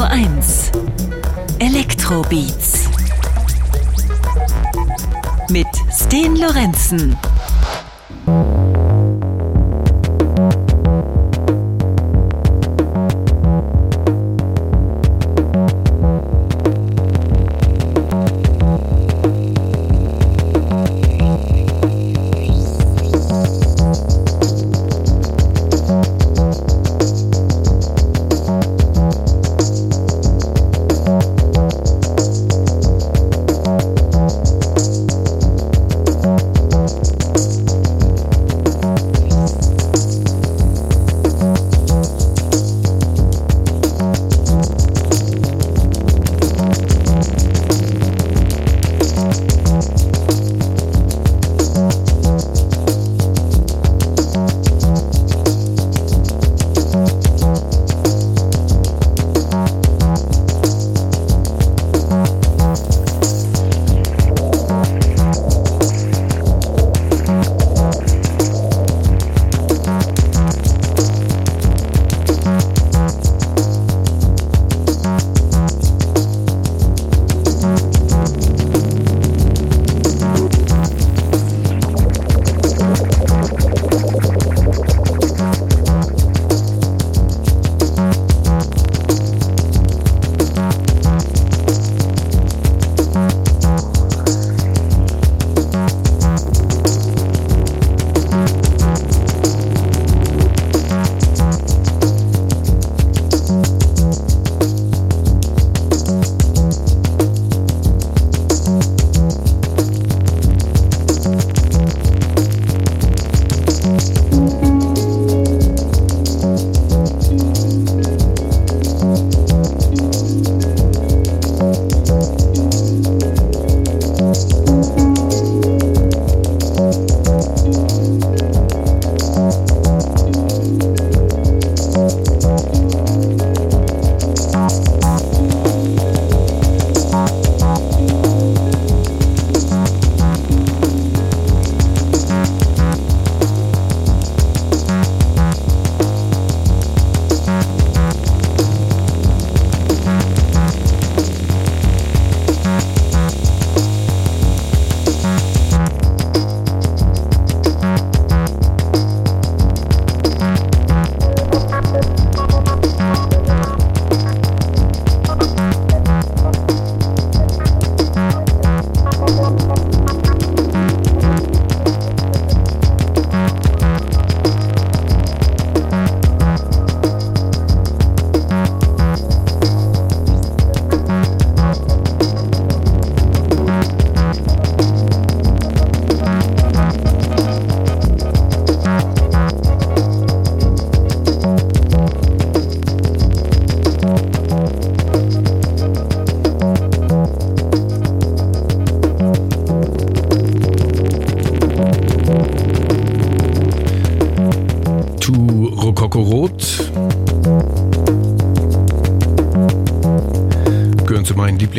Radio 0.00 0.32
1 0.38 0.70
Elektrobeats 1.58 2.88
mit 5.50 5.66
Sten 5.90 6.36
Lorenzen. 6.36 7.16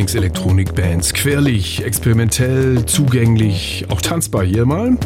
Lieblingselektronik-Bands. 0.02 1.14
Querlich, 1.14 1.86
experimentell, 1.86 2.88
zugänglich, 2.88 3.86
auch 3.89 4.02
tanzbar 4.02 4.43
hier 4.43 4.66
mal. 4.66 4.97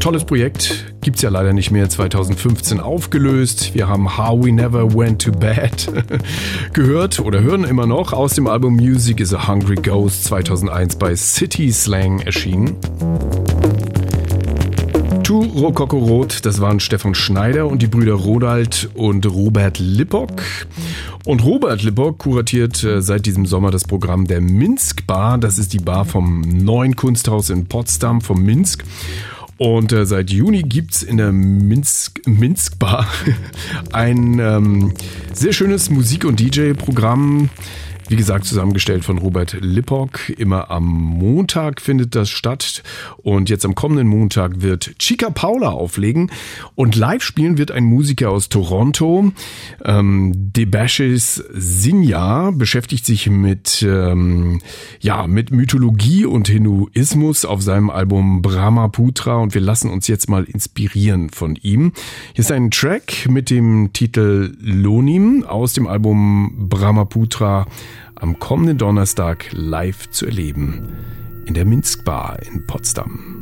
Tolles 0.00 0.24
Projekt, 0.24 0.94
gibt's 1.02 1.20
ja 1.20 1.28
leider 1.28 1.52
nicht 1.52 1.70
mehr, 1.70 1.90
2015 1.90 2.80
aufgelöst. 2.80 3.74
Wir 3.74 3.86
haben 3.86 4.16
How 4.16 4.42
We 4.42 4.50
Never 4.50 4.94
Went 4.94 5.20
to 5.20 5.32
Bed 5.32 5.92
gehört 6.72 7.20
oder 7.20 7.42
hören 7.42 7.64
immer 7.64 7.86
noch 7.86 8.14
aus 8.14 8.32
dem 8.32 8.46
Album 8.46 8.76
Music 8.76 9.20
is 9.20 9.34
a 9.34 9.46
Hungry 9.46 9.74
Ghost 9.74 10.24
2001 10.24 10.96
bei 10.96 11.14
City 11.14 11.70
Slang 11.70 12.20
erschienen. 12.20 12.78
Tu 15.22 15.42
Rokoko 15.42 15.98
Rot, 15.98 16.46
das 16.46 16.62
waren 16.62 16.80
Stefan 16.80 17.14
Schneider 17.14 17.66
und 17.66 17.82
die 17.82 17.88
Brüder 17.88 18.14
Rodald 18.14 18.88
und 18.94 19.26
Robert 19.26 19.78
Lippock. 19.78 20.32
Und 21.28 21.44
Robert 21.44 21.82
Lippock 21.82 22.16
kuratiert 22.16 22.82
äh, 22.84 23.02
seit 23.02 23.26
diesem 23.26 23.44
Sommer 23.44 23.70
das 23.70 23.84
Programm 23.84 24.26
der 24.26 24.40
Minsk 24.40 25.06
Bar. 25.06 25.36
Das 25.36 25.58
ist 25.58 25.74
die 25.74 25.78
Bar 25.78 26.06
vom 26.06 26.40
neuen 26.40 26.96
Kunsthaus 26.96 27.50
in 27.50 27.66
Potsdam, 27.66 28.22
vom 28.22 28.42
Minsk. 28.42 28.82
Und 29.58 29.92
äh, 29.92 30.06
seit 30.06 30.30
Juni 30.30 30.62
gibt's 30.62 31.02
in 31.02 31.18
der 31.18 31.32
Minsk, 31.32 32.26
Minsk 32.26 32.78
Bar 32.78 33.06
ein 33.92 34.38
ähm, 34.38 34.94
sehr 35.34 35.52
schönes 35.52 35.90
Musik- 35.90 36.24
und 36.24 36.40
DJ-Programm 36.40 37.50
wie 38.08 38.16
gesagt, 38.16 38.46
zusammengestellt 38.46 39.04
von 39.04 39.18
Robert 39.18 39.58
Lippock. 39.60 40.30
Immer 40.30 40.70
am 40.70 40.86
Montag 40.86 41.80
findet 41.80 42.14
das 42.14 42.30
statt. 42.30 42.82
Und 43.18 43.50
jetzt 43.50 43.66
am 43.66 43.74
kommenden 43.74 44.08
Montag 44.08 44.62
wird 44.62 44.98
Chica 44.98 45.28
Paula 45.28 45.70
auflegen. 45.70 46.30
Und 46.74 46.96
live 46.96 47.22
spielen 47.22 47.58
wird 47.58 47.70
ein 47.70 47.84
Musiker 47.84 48.30
aus 48.30 48.48
Toronto. 48.48 49.32
Ähm, 49.84 50.32
Debashes 50.34 51.44
Sinja 51.52 52.50
beschäftigt 52.50 53.04
sich 53.04 53.28
mit, 53.28 53.84
ähm, 53.86 54.60
ja, 55.00 55.26
mit 55.26 55.50
Mythologie 55.50 56.24
und 56.24 56.48
Hinduismus 56.48 57.44
auf 57.44 57.60
seinem 57.60 57.90
Album 57.90 58.40
Brahmaputra. 58.40 59.36
Und 59.36 59.52
wir 59.52 59.60
lassen 59.60 59.90
uns 59.90 60.08
jetzt 60.08 60.30
mal 60.30 60.44
inspirieren 60.44 61.28
von 61.28 61.56
ihm. 61.56 61.92
Hier 62.32 62.42
ist 62.42 62.52
ein 62.52 62.70
Track 62.70 63.28
mit 63.28 63.50
dem 63.50 63.92
Titel 63.92 64.56
Lonim 64.60 65.44
aus 65.44 65.74
dem 65.74 65.86
Album 65.86 66.68
Brahmaputra 66.70 67.66
am 68.20 68.38
kommenden 68.38 68.78
Donnerstag 68.78 69.46
live 69.52 70.10
zu 70.10 70.26
erleben 70.26 70.88
in 71.46 71.54
der 71.54 71.64
Minsk 71.64 72.04
Bar 72.04 72.38
in 72.42 72.66
Potsdam. 72.66 73.37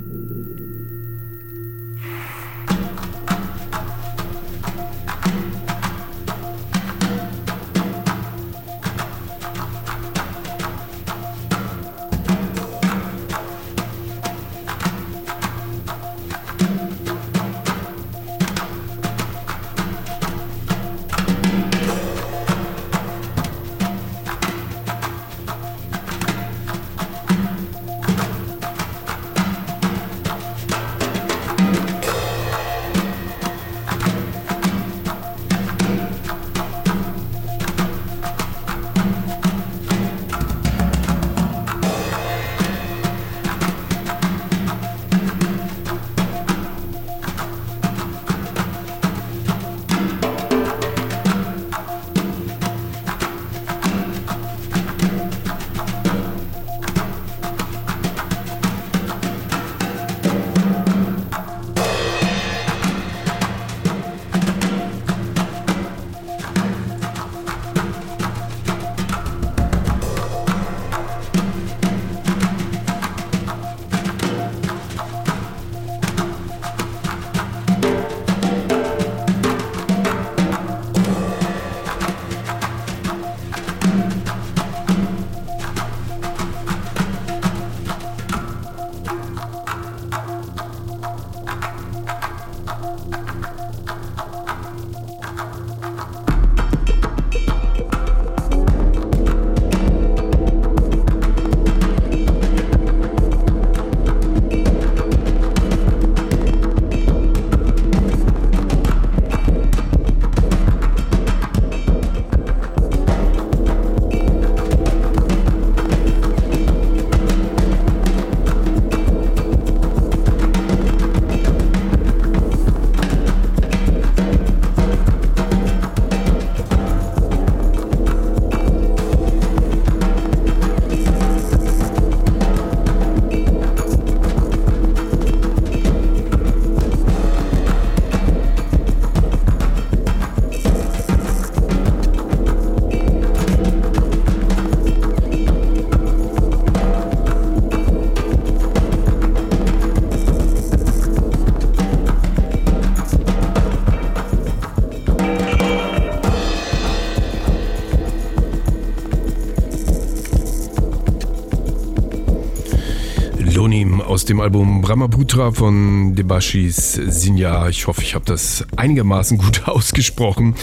Dem 164.28 164.40
Album 164.40 164.80
Brahmaputra 164.80 165.52
von 165.52 166.14
Debashis 166.14 166.92
Sinja. 166.92 167.68
Ich 167.68 167.86
hoffe, 167.86 168.02
ich 168.02 168.14
habe 168.14 168.24
das 168.24 168.66
einigermaßen 168.76 169.38
gut 169.38 169.62
ausgesprochen. 169.68 170.54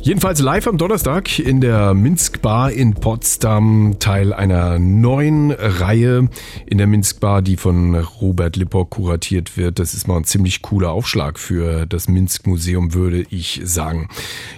Jedenfalls 0.00 0.40
live 0.40 0.66
am 0.66 0.76
Donnerstag 0.76 1.38
in 1.38 1.60
der 1.60 1.94
Minsk 1.94 2.33
Bar 2.44 2.72
in 2.72 2.92
Potsdam, 2.92 3.96
Teil 4.00 4.34
einer 4.34 4.78
neuen 4.78 5.50
Reihe 5.50 6.28
in 6.66 6.76
der 6.76 6.86
Minsk 6.86 7.20
Bar, 7.20 7.40
die 7.40 7.56
von 7.56 7.94
Robert 7.94 8.56
Lippock 8.56 8.90
kuratiert 8.90 9.56
wird. 9.56 9.78
Das 9.78 9.94
ist 9.94 10.06
mal 10.06 10.18
ein 10.18 10.24
ziemlich 10.24 10.60
cooler 10.60 10.90
Aufschlag 10.90 11.38
für 11.38 11.86
das 11.86 12.06
Minsk 12.06 12.46
Museum, 12.46 12.92
würde 12.92 13.24
ich 13.30 13.62
sagen. 13.64 14.10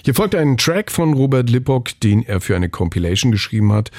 Hier 0.04 0.16
folgt 0.16 0.34
ein 0.34 0.56
Track 0.56 0.90
von 0.90 1.14
Robert 1.14 1.48
Lippock, 1.48 2.00
den 2.00 2.24
er 2.24 2.40
für 2.40 2.56
eine 2.56 2.68
Compilation 2.68 3.30
geschrieben 3.30 3.72
hat. 3.72 3.92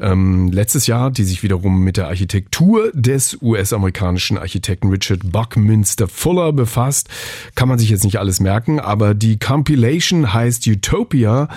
Ähm, 0.00 0.50
letztes 0.50 0.86
Jahr, 0.86 1.10
die 1.10 1.24
sich 1.24 1.42
wiederum 1.42 1.84
mit 1.84 1.98
der 1.98 2.08
Architektur 2.08 2.92
des 2.94 3.38
US-amerikanischen 3.42 4.38
Architekten 4.38 4.88
Richard 4.88 5.20
Buckminster 5.30 6.08
Fuller 6.08 6.54
befasst. 6.54 7.10
Kann 7.56 7.68
man 7.68 7.78
sich 7.78 7.90
jetzt 7.90 8.04
nicht 8.04 8.18
alles 8.18 8.40
merken, 8.40 8.80
aber 8.80 9.12
die 9.12 9.38
Compilation 9.38 10.32
heißt 10.32 10.66
Utopia 10.66 10.94
Utopia 10.94 11.48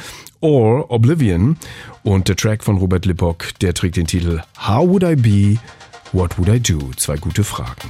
or 0.42 0.90
Oblivion. 0.92 1.58
Und 2.04 2.28
der 2.28 2.36
Track 2.36 2.64
von 2.64 2.78
Robert 2.78 3.06
Lippock, 3.06 3.58
der 3.62 3.74
trägt 3.74 3.98
den 3.98 4.08
Titel 4.08 4.42
How 4.68 4.88
Would 4.88 5.04
I 5.04 5.16
Be? 5.16 5.60
What 6.14 6.38
Would 6.38 6.50
I 6.50 6.60
Do? 6.60 6.92
Zwei 6.96 7.18
gute 7.18 7.44
Fragen. 7.44 7.90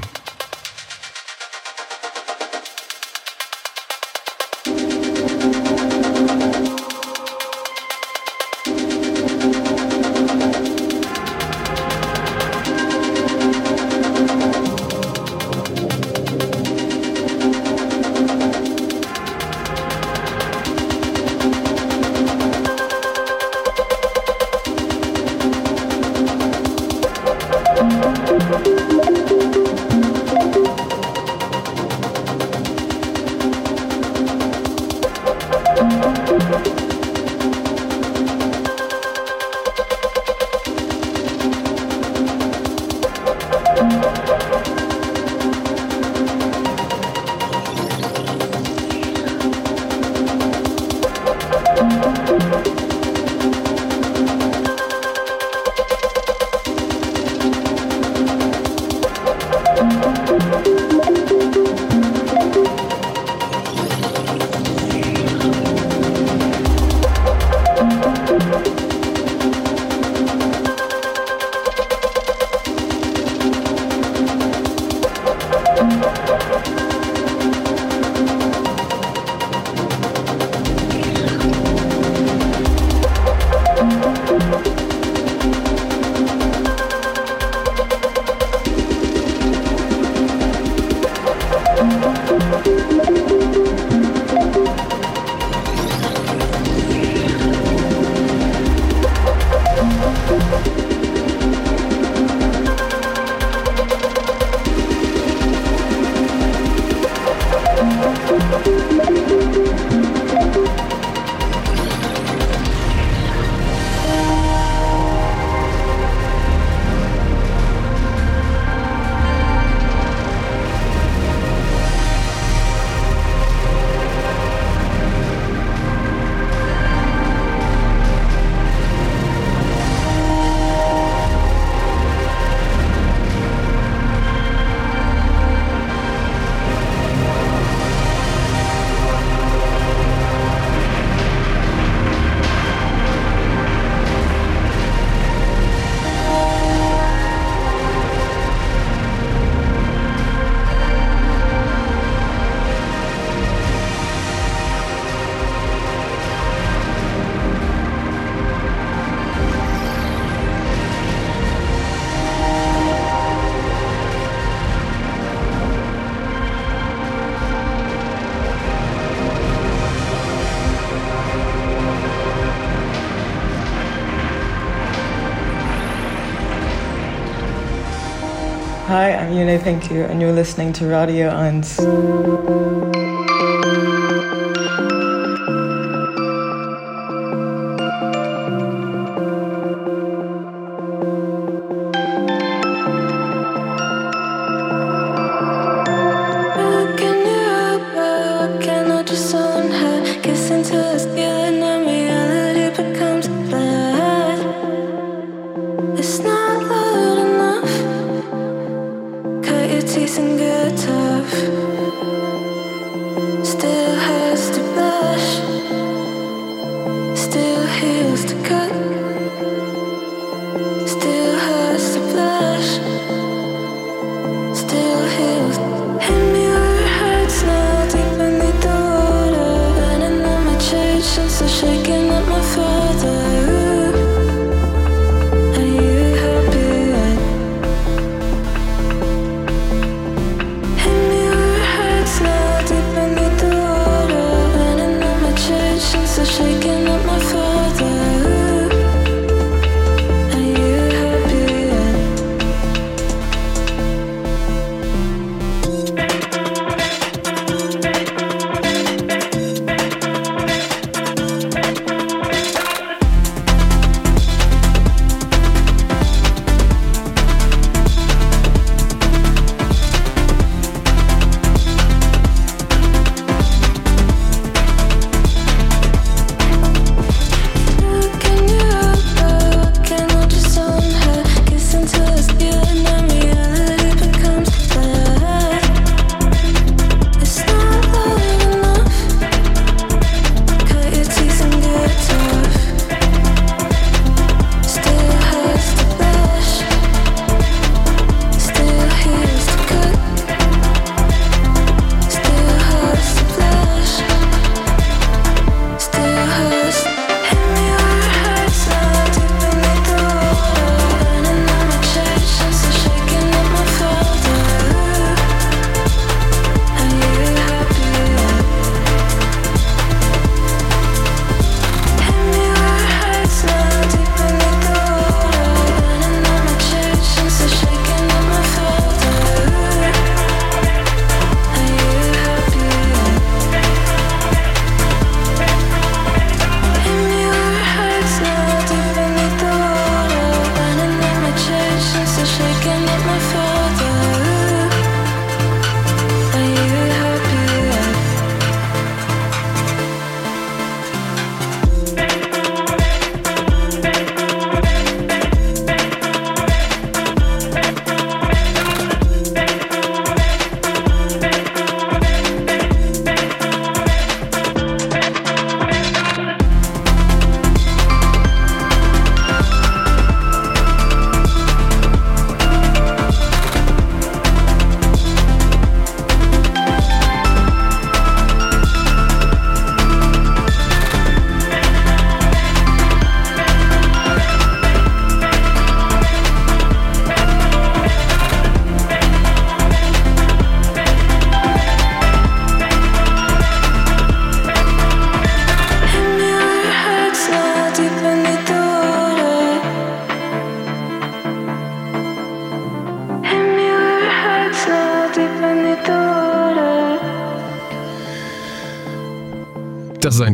I'm 179.38 179.60
Thank 179.60 179.92
You, 179.92 180.02
and 180.02 180.20
you're 180.20 180.34
listening 180.34 180.74
to 180.74 180.88
Radio 180.88 181.28
1. 181.28 182.57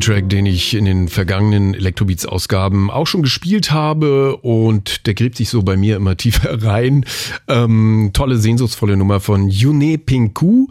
Track, 0.03 0.27
den 0.27 0.45
ich 0.45 0.73
in 0.73 0.83
den 0.83 1.07
vergangenen 1.07 1.73
Electrobeats-Ausgaben 1.73 2.91
auch 2.91 3.07
schon 3.07 3.21
gespielt 3.21 3.71
habe 3.71 4.35
und 4.35 5.07
der 5.07 5.13
gräbt 5.13 5.37
sich 5.37 5.47
so 5.47 5.63
bei 5.63 5.77
mir 5.77 5.95
immer 5.95 6.17
tiefer 6.23 6.61
rein. 6.61 7.05
Ähm, 7.47 8.09
tolle, 8.11 8.37
sehnsuchtsvolle 8.37 8.97
Nummer 8.97 9.21
von 9.21 9.47
Yune 9.47 9.97
Pinku. 9.97 10.67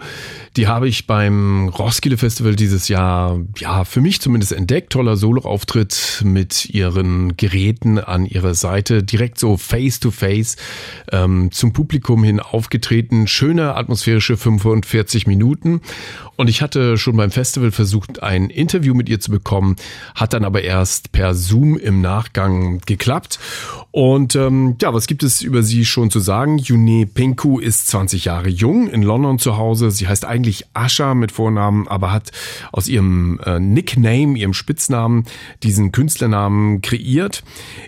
Die 0.58 0.66
habe 0.66 0.86
ich 0.86 1.06
beim 1.06 1.68
Roskilde 1.68 2.18
Festival 2.18 2.56
dieses 2.56 2.88
Jahr, 2.88 3.40
ja, 3.56 3.86
für 3.86 4.02
mich 4.02 4.20
zumindest 4.20 4.52
entdeckt. 4.52 4.92
Toller 4.92 5.16
Solo-Auftritt 5.16 6.22
mit 6.26 6.68
ihren 6.68 7.34
Geräten 7.38 7.98
an 7.98 8.26
ihrer 8.26 8.54
Seite, 8.54 9.02
direkt 9.02 9.38
so 9.38 9.56
face 9.56 9.98
to 9.98 10.10
face 10.10 10.56
ähm, 11.10 11.50
zum 11.52 11.72
Publikum 11.72 12.22
hin 12.22 12.38
aufgetreten. 12.38 13.26
Schöne 13.26 13.76
atmosphärische 13.76 14.36
45 14.36 15.26
Minuten. 15.26 15.80
Und 16.36 16.48
ich 16.48 16.62
hatte 16.62 16.96
schon 16.98 17.16
beim 17.16 17.30
Festival 17.30 17.70
versucht, 17.70 18.22
ein 18.22 18.50
Interview 18.50 18.94
mit 18.94 19.08
ihr 19.08 19.20
zu 19.20 19.30
bekommen, 19.30 19.76
hat 20.14 20.32
dann 20.32 20.44
aber 20.44 20.62
erst 20.62 21.12
per 21.12 21.34
Zoom 21.34 21.76
im 21.76 22.00
Nachgang 22.00 22.80
geklappt. 22.80 23.38
Und 23.92 24.34
ähm, 24.36 24.76
ja, 24.80 24.94
was 24.94 25.06
gibt 25.06 25.22
es 25.22 25.42
über 25.42 25.62
sie 25.62 25.84
schon 25.84 26.10
zu 26.10 26.18
sagen? 26.18 26.56
Yune 26.56 27.04
Pinku 27.04 27.58
ist 27.58 27.88
20 27.88 28.24
Jahre 28.24 28.48
jung, 28.48 28.88
in 28.88 29.02
London 29.02 29.38
zu 29.38 29.58
Hause. 29.58 29.90
Sie 29.90 30.08
heißt 30.08 30.24
eigentlich 30.24 30.64
Asha 30.72 31.14
mit 31.14 31.30
Vornamen, 31.30 31.86
aber 31.88 32.10
hat 32.10 32.32
aus 32.72 32.88
ihrem 32.88 33.38
äh, 33.44 33.60
Nickname, 33.60 34.38
ihrem 34.38 34.54
Spitznamen, 34.54 35.24
diesen 35.62 35.92
Künstlernamen 35.92 36.80
kreiert. 36.80 37.44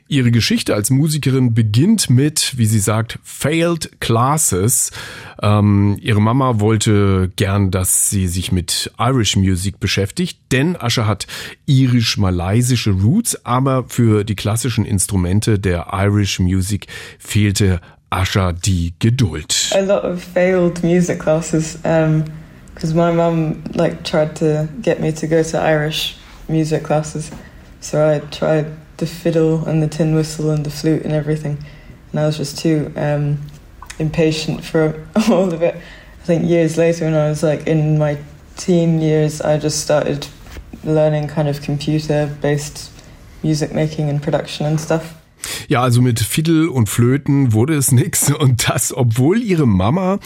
Ihre 0.07 0.31
Geschichte 0.31 0.75
als 0.75 0.91
Musikerin 0.91 1.55
beginnt 1.55 2.11
mit, 2.11 2.59
wie 2.59 2.67
sie 2.67 2.81
sagt, 2.81 3.19
Failed 3.23 3.99
Classes. 4.01 4.93
Ähm, 5.41 5.97
ihre 6.03 6.21
Mama 6.21 6.61
wollte 6.61 7.33
gern, 7.37 7.71
dass 7.71 8.11
sie 8.11 8.29
sich 8.29 8.53
mit 8.53 8.93
Irish 8.99 9.37
Music 9.37 9.81
beschäftigt, 9.81 10.39
denn 10.53 10.77
Asha 10.77 11.07
hat 11.07 11.27
irisch-malaysische 11.65 12.91
Roots, 12.91 13.47
aber 13.47 13.85
für 13.89 14.25
die 14.25 14.37
klassischen 14.37 14.85
Instrumente 14.85 15.59
der 15.59 15.94
Irish 15.95 16.41
Music 16.41 16.87
fehlte 17.19 17.81
Asha 18.11 18.53
die 18.53 18.93
Geduld. 18.99 19.73
A 19.75 19.81
lot 19.81 20.05
of 20.05 20.23
failed 20.23 20.83
music 20.83 21.19
classes 21.21 21.77
because 21.77 22.91
um, 22.91 22.97
my 22.97 23.13
mum 23.13 23.63
like 23.75 24.05
tried 24.05 24.37
to 24.37 24.69
get 24.83 25.01
me 25.01 25.13
to 25.13 25.27
go 25.27 25.43
to 25.43 25.59
Irish 25.59 26.17
music 26.49 26.85
classes, 26.85 27.31
so 27.81 28.09
I 28.09 28.21
tried 28.31 28.67
the 28.99 29.07
fiddle 29.07 29.65
and 29.67 29.83
the 29.83 29.89
tin 29.89 30.15
whistle 30.15 30.51
and 30.51 30.65
the 30.65 30.71
flute 30.71 31.03
and 31.05 31.13
everything, 31.13 31.59
and 32.11 32.21
I 32.21 32.27
was 32.27 32.37
just 32.37 32.59
too 32.59 32.93
um, 32.97 33.39
impatient 33.99 34.65
for 34.65 35.05
all 35.29 35.53
of 35.53 35.63
it. 35.63 35.75
I 35.75 36.25
think 36.25 36.45
years 36.45 36.77
later, 36.77 37.05
when 37.07 37.15
I 37.15 37.29
was 37.29 37.43
like 37.43 37.67
in 37.67 37.99
my 37.99 38.19
teen 38.57 39.01
years, 39.01 39.41
I 39.41 39.59
just 39.59 39.81
started 39.81 40.27
learning 40.85 41.29
kind 41.29 41.49
of 41.49 41.63
computer 41.63 42.35
based 42.41 42.91
music 43.43 43.73
making 43.73 44.09
and 44.09 44.23
production 44.23 44.67
and 44.67 44.81
stuff. 44.81 45.21
Ja, 45.69 45.83
also 45.83 46.03
mit 46.03 46.21
Fiddle 46.21 46.71
und 46.71 46.89
Flöten 46.89 47.53
wurde 47.53 47.75
es 47.75 47.93
nix 47.93 48.33
und 48.33 48.69
das, 48.69 48.95
obwohl 48.97 49.43
ihre 49.43 49.67
Mama 49.67 50.19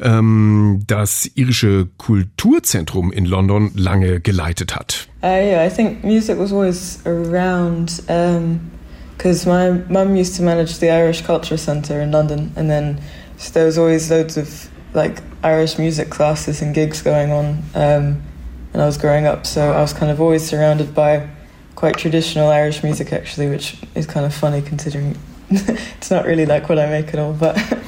ähm, 0.00 0.82
das 0.86 1.30
irische 1.34 1.88
Kulturzentrum 1.98 3.12
in 3.12 3.24
London 3.24 3.70
lange 3.74 4.20
geleitet 4.20 4.74
hat. 4.74 5.08
Uh, 5.22 5.26
yeah, 5.26 5.64
I 5.64 5.70
think 5.70 6.02
music 6.02 6.38
was 6.38 6.52
always 6.52 6.98
around 7.06 8.02
because 9.16 9.46
um, 9.46 9.52
my 9.52 9.84
mum 9.88 10.16
used 10.16 10.36
to 10.36 10.42
manage 10.42 10.78
the 10.80 10.90
Irish 10.90 11.22
Culture 11.24 11.56
Centre 11.56 12.02
in 12.02 12.10
London, 12.10 12.52
and 12.56 12.68
then 12.68 12.98
so 13.36 13.52
there 13.52 13.66
was 13.66 13.78
always 13.78 14.10
loads 14.10 14.36
of 14.36 14.68
like 14.94 15.22
Irish 15.42 15.78
music 15.78 16.10
classes 16.10 16.60
and 16.60 16.74
gigs 16.74 17.02
going 17.02 17.32
on 17.32 17.62
um, 17.74 18.22
when 18.72 18.80
I 18.80 18.86
was 18.86 18.98
growing 18.98 19.26
up. 19.26 19.46
So 19.46 19.72
I 19.72 19.80
was 19.80 19.92
kind 19.92 20.10
of 20.10 20.20
always 20.20 20.44
surrounded 20.44 20.94
by 20.94 21.28
quite 21.74 21.96
traditional 21.96 22.50
Irish 22.50 22.82
music, 22.82 23.12
actually, 23.12 23.48
which 23.48 23.76
is 23.94 24.06
kind 24.06 24.26
of 24.26 24.34
funny 24.34 24.62
considering 24.62 25.16
it's 25.50 26.10
not 26.10 26.24
really 26.24 26.46
like 26.46 26.68
what 26.68 26.78
I 26.78 26.86
make 26.86 27.08
at 27.08 27.18
all, 27.18 27.32
but. 27.32 27.56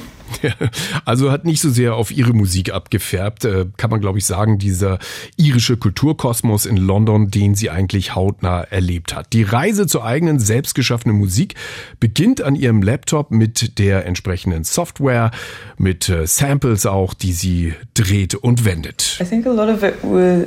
Also 1.05 1.31
hat 1.31 1.45
nicht 1.45 1.61
so 1.61 1.69
sehr 1.69 1.95
auf 1.95 2.11
ihre 2.11 2.33
Musik 2.33 2.73
abgefärbt, 2.73 3.45
äh, 3.45 3.65
kann 3.77 3.89
man 3.89 4.01
glaube 4.01 4.17
ich 4.17 4.25
sagen, 4.25 4.57
dieser 4.57 4.99
irische 5.37 5.77
Kulturkosmos 5.77 6.65
in 6.65 6.77
London, 6.77 7.29
den 7.29 7.55
sie 7.55 7.69
eigentlich 7.69 8.15
hautnah 8.15 8.61
erlebt 8.61 9.15
hat. 9.15 9.33
Die 9.33 9.43
Reise 9.43 9.87
zur 9.87 10.05
eigenen 10.05 10.39
selbstgeschaffenen 10.39 11.17
Musik 11.17 11.55
beginnt 11.99 12.41
an 12.41 12.55
ihrem 12.55 12.81
Laptop 12.81 13.31
mit 13.31 13.77
der 13.79 14.05
entsprechenden 14.05 14.63
Software, 14.63 15.31
mit 15.77 16.09
äh, 16.09 16.25
Samples 16.27 16.85
auch, 16.85 17.13
die 17.13 17.33
sie 17.33 17.73
dreht 17.93 18.35
und 18.35 18.65
wendet. 18.65 19.19
I 19.21 19.25
think 19.25 19.45
a 19.45 19.51
lot 19.51 19.69
of 19.69 19.83
it 19.83 19.95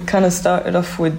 kind 0.07 0.25
of 0.25 0.33
started 0.33 0.75
off 0.75 0.99
with 0.99 1.13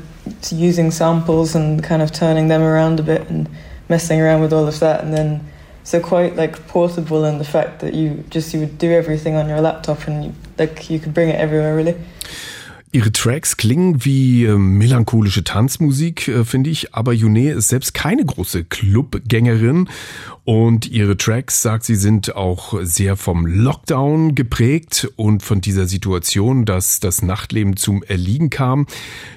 using 0.52 0.92
samples 0.92 1.56
and 1.56 1.82
kind 1.82 2.02
of 2.02 2.12
turning 2.12 2.50
them 2.50 2.62
around 2.62 3.00
a 3.00 3.04
bit 3.04 3.30
and 3.30 3.50
messing 3.88 4.22
around 4.22 4.42
with 4.42 4.54
all 4.54 4.68
of 4.68 4.80
that 4.80 5.04
and 5.04 5.16
then 5.16 5.42
so 5.90 6.00
quite 6.00 6.36
like 6.36 6.68
portable 6.68 7.26
in 7.26 7.40
the 7.40 7.44
fact 7.44 7.80
that 7.80 7.96
you 7.96 8.24
just 8.30 8.54
you 8.54 8.60
would 8.60 8.78
do 8.78 8.92
everything 8.92 9.36
on 9.36 9.50
your 9.50 9.60
laptop 9.60 10.08
and 10.08 10.24
you, 10.24 10.34
like 10.60 10.88
you 10.88 11.00
could 11.00 11.16
bring 11.16 11.30
it 11.30 11.36
everywhere 11.36 11.76
really. 11.76 11.96
Ihre 12.92 13.12
Tracks 13.12 13.56
klingen 13.56 14.04
wie 14.04 14.46
äh, 14.46 14.58
melancholische 14.58 15.44
Tanzmusik, 15.44 16.28
äh, 16.28 16.44
finde 16.44 16.72
ich, 16.72 16.96
aber 16.96 17.14
June 17.14 17.52
ist 17.52 17.68
selbst 17.68 17.94
keine 17.94 18.26
große 18.26 18.64
Clubgängerin 18.64 19.88
und 20.44 20.90
ihre 20.90 21.16
Tracks, 21.16 21.62
sagt 21.62 21.84
sie, 21.84 21.94
sind 21.94 22.36
auch 22.36 22.74
sehr 22.82 23.16
vom 23.16 23.46
Lockdown 23.46 24.34
geprägt 24.34 25.08
und 25.18 25.44
von 25.44 25.62
dieser 25.62 25.86
Situation, 25.86 26.66
dass 26.66 27.00
das 27.00 27.22
Nachtleben 27.22 27.78
zum 27.78 28.02
Erliegen 28.02 28.50
kam. 28.50 28.88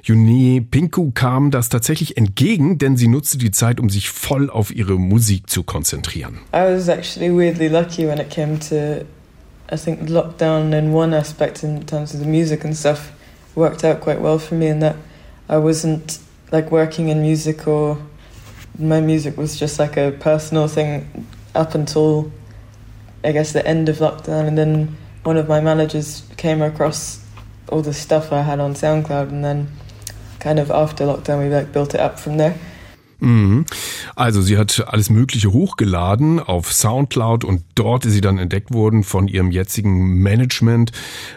June 0.03 0.62
Pinku 0.62 1.11
kam 1.11 1.51
das 1.51 1.69
tatsächlich 1.69 2.16
entgegen, 2.16 2.79
denn 2.79 2.97
sie 2.97 3.09
nutzte 3.09 3.37
die 3.37 3.51
Zeit, 3.51 3.81
um 3.81 3.91
sich 3.91 4.09
voll 4.09 4.49
auf 4.49 4.74
ihre 4.74 4.99
Musik 4.99 5.51
zu 5.51 5.62
konzentrieren. 5.62 6.39
I 6.55 6.74
was 6.74 6.89
actually 6.89 7.31
weirdly 7.31 7.69
lucky 7.69 8.09
when 8.09 8.16
it 8.16 8.31
came 8.31 8.59
to 8.70 9.05
I 9.70 9.77
think 9.77 10.09
lockdown 10.09 10.73
in 10.73 10.95
one 10.95 11.15
aspect 11.15 11.62
in 11.62 11.85
terms 11.87 12.15
of 12.15 12.20
the 12.20 12.27
music 12.27 12.65
and 12.65 12.74
stuff. 12.74 13.12
Worked 13.55 13.85
out 13.85 14.01
quite 14.01 14.20
well 14.20 14.39
for 14.39 14.55
me 14.55 14.69
in 14.69 14.81
that 14.81 14.97
I 15.49 15.59
wasn't 15.59 16.19
like 16.51 16.70
working 16.70 17.09
in 17.09 17.23
music 17.23 17.66
or 17.66 17.99
my 18.79 19.01
music 19.01 19.37
was 19.37 19.59
just 19.59 19.79
like 19.79 19.97
a 19.97 20.12
personal 20.12 20.69
thing 20.69 21.27
up 21.55 21.74
until 21.74 22.33
I 23.24 23.33
guess 23.33 23.53
the 23.53 23.66
end 23.66 23.89
of 23.89 23.99
lockdown 23.99 24.47
and 24.47 24.57
then 24.57 24.97
one 25.23 25.37
of 25.37 25.49
my 25.49 25.61
managers 25.61 26.23
came 26.37 26.62
across 26.62 27.24
all 27.69 27.83
the 27.83 27.95
stuff 27.95 28.33
I 28.33 28.43
had 28.43 28.61
on 28.61 28.74
SoundCloud 28.74 29.29
and 29.29 29.45
then 29.45 29.69
kind 30.41 30.59
of 30.59 30.70
after 30.70 31.05
lockdown 31.05 31.43
we 31.43 31.55
like 31.55 31.73
built 31.73 31.95
it 31.95 32.01
up 32.01 32.19
from 32.19 32.37
there. 32.37 32.59
Mhm. 33.23 33.66
Also 34.16 34.43
sie 34.43 34.59
hat 34.59 34.85
alles 34.89 35.09
Mögliche 35.09 35.53
hochgeladen 35.53 36.40
auf 36.40 36.73
Soundcloud 36.73 37.44
und 37.44 37.62
dort 37.77 38.05
ist 38.05 38.15
sie 38.15 38.20
dann 38.20 38.39
entdeckt 38.39 38.73
worden 38.73 39.05
von 39.05 39.28
ihrem 39.28 39.53
jetzigen 39.53 40.19
Management. 40.19 40.90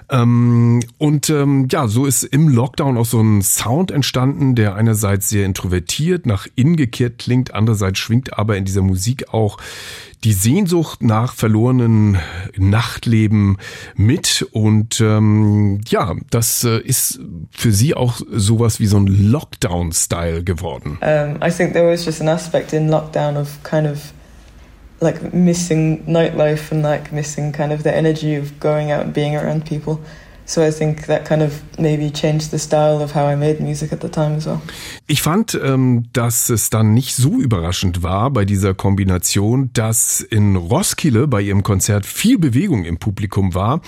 Ähm, 0.10 0.82
und 0.98 1.30
ähm, 1.30 1.68
ja, 1.72 1.88
so 1.88 2.08
ist 2.08 2.24
im 2.24 2.50
Lockdown 2.50 2.98
auch 2.98 3.06
so 3.06 3.22
ein 3.22 3.44
Sound 3.44 3.92
entstanden, 3.92 4.56
der 4.56 4.74
einerseits 4.74 5.30
sehr 5.30 5.46
introvertiert, 5.46 6.26
nach 6.26 6.48
innen 6.56 6.76
gekehrt 6.76 7.20
klingt, 7.20 7.54
andererseits 7.54 8.00
schwingt 8.00 8.38
aber 8.38 8.58
in 8.58 8.66
dieser 8.66 8.82
Musik 8.82 9.32
auch 9.32 9.60
die 10.26 10.34
Sehnsucht 10.34 11.04
nach 11.04 11.34
verlorenen 11.34 12.18
Nachtleben 12.58 13.58
mit. 13.96 14.46
Und 14.52 15.00
ähm, 15.00 15.82
ja, 15.88 16.16
das 16.32 16.64
äh, 16.64 16.80
ist 16.80 17.20
für 17.52 17.72
sie 17.72 17.94
auch 17.94 18.20
sowas 18.32 18.80
wie 18.80 18.88
so 18.88 18.98
ein 18.98 19.06
Lockdown-Style 19.06 20.44
geworden. 20.44 20.98
Um, 21.02 21.48
I 21.48 21.52
think 21.52 21.75
there 21.76 21.86
was 21.86 22.06
just 22.06 22.22
an 22.22 22.30
aspect 22.30 22.74
in 22.74 22.88
lockdown 22.88 23.36
of 23.36 23.62
kind 23.64 23.86
of 23.86 24.14
like 25.02 25.34
missing 25.34 26.06
nightlife 26.06 26.72
and 26.72 26.82
like 26.82 27.12
missing 27.12 27.52
kind 27.52 27.74
of 27.74 27.84
the 27.84 27.94
energy 27.94 28.34
of 28.36 28.58
going 28.62 28.92
out 28.92 29.04
and 29.04 29.14
being 29.14 29.36
around 29.36 29.66
people. 29.66 30.00
So 30.48 30.62
I 30.62 30.72
think 30.72 31.08
that 31.08 31.26
kind 31.26 31.42
of 31.42 31.64
maybe 31.80 32.12
changed 32.12 32.52
the 32.52 32.60
style 32.60 33.02
of 33.02 33.16
how 33.16 33.26
I 33.26 33.36
made 33.36 33.60
music 33.60 33.92
at 33.92 34.02
the 34.02 34.10
time 34.10 34.36
as 34.36 34.46
well. 34.46 34.62
Ich 35.08 35.24
fand, 35.24 35.60
ähm, 35.62 36.06
dass 36.14 36.50
es 36.50 36.70
dann 36.70 36.94
nicht 36.94 37.16
so 37.16 37.40
überraschend 37.40 38.04
war 38.04 38.30
bei 38.30 38.46
dieser 38.46 38.76
Kombination, 38.76 39.72
dass 39.74 40.22
in 40.22 40.56
Roskilde 40.56 41.28
bei 41.28 41.42
ihrem 41.42 41.64
Konzert 41.64 42.06
viel 42.06 42.38
Bewegung 42.38 42.86
im 42.86 42.98
Publikum 42.98 43.56
war. 43.56 43.82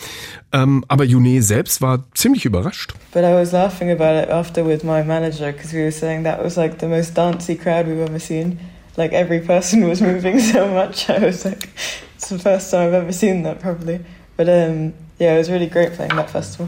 Ähm, 0.51 0.83
aber 0.87 1.03
June 1.03 1.43
selbst 1.43 1.81
war 1.81 2.05
ziemlich 2.15 2.45
überrascht. 2.45 2.93
But 3.13 3.23
I 3.23 3.33
was 3.33 3.51
laughing 3.51 3.91
about 3.91 4.19
it 4.19 4.29
after 4.31 4.65
with 4.65 4.83
my 4.83 5.03
manager 5.03 5.51
because 5.51 5.73
we 5.73 5.83
were 5.83 5.91
saying 5.91 6.23
that 6.23 6.43
was 6.43 6.55
like 6.55 6.79
the 6.79 6.87
most 6.87 7.15
dancey 7.15 7.55
crowd 7.55 7.85
we've 7.85 8.01
ever 8.01 8.19
seen. 8.19 8.59
Like 8.95 9.13
every 9.13 9.41
person 9.41 9.87
was 9.87 10.01
moving 10.01 10.39
so 10.39 10.65
much. 10.67 11.07
I 11.07 11.19
was 11.19 11.45
like, 11.45 11.69
it's 12.15 12.29
the 12.29 12.39
first 12.39 12.71
time 12.71 12.87
I've 12.87 12.93
ever 12.95 13.13
seen 13.13 13.43
that 13.43 13.59
probably. 13.59 13.99
But 14.35 14.49
um, 14.49 14.93
yeah, 15.19 15.35
it 15.35 15.37
was 15.37 15.49
really 15.49 15.67
great 15.67 15.93
playing 15.93 16.15
that 16.15 16.29
festival. 16.29 16.67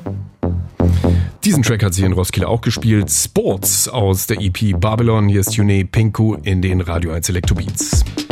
Diesen 1.43 1.63
Track 1.63 1.84
hat 1.84 1.93
sie 1.93 2.03
in 2.03 2.13
Roskilde 2.13 2.47
auch 2.47 2.61
gespielt. 2.61 3.09
Sports 3.09 3.88
aus 3.88 4.27
der 4.27 4.41
EP 4.41 4.80
Babylon. 4.80 5.30
Hier 5.30 5.39
ist 5.39 5.55
June 5.55 5.85
Pinku 5.85 6.35
in 6.43 6.61
den 6.61 6.81
Radio 6.81 7.11
1 7.11 7.30
Electrobeats. 7.30 8.03
Thoughts 8.03 8.28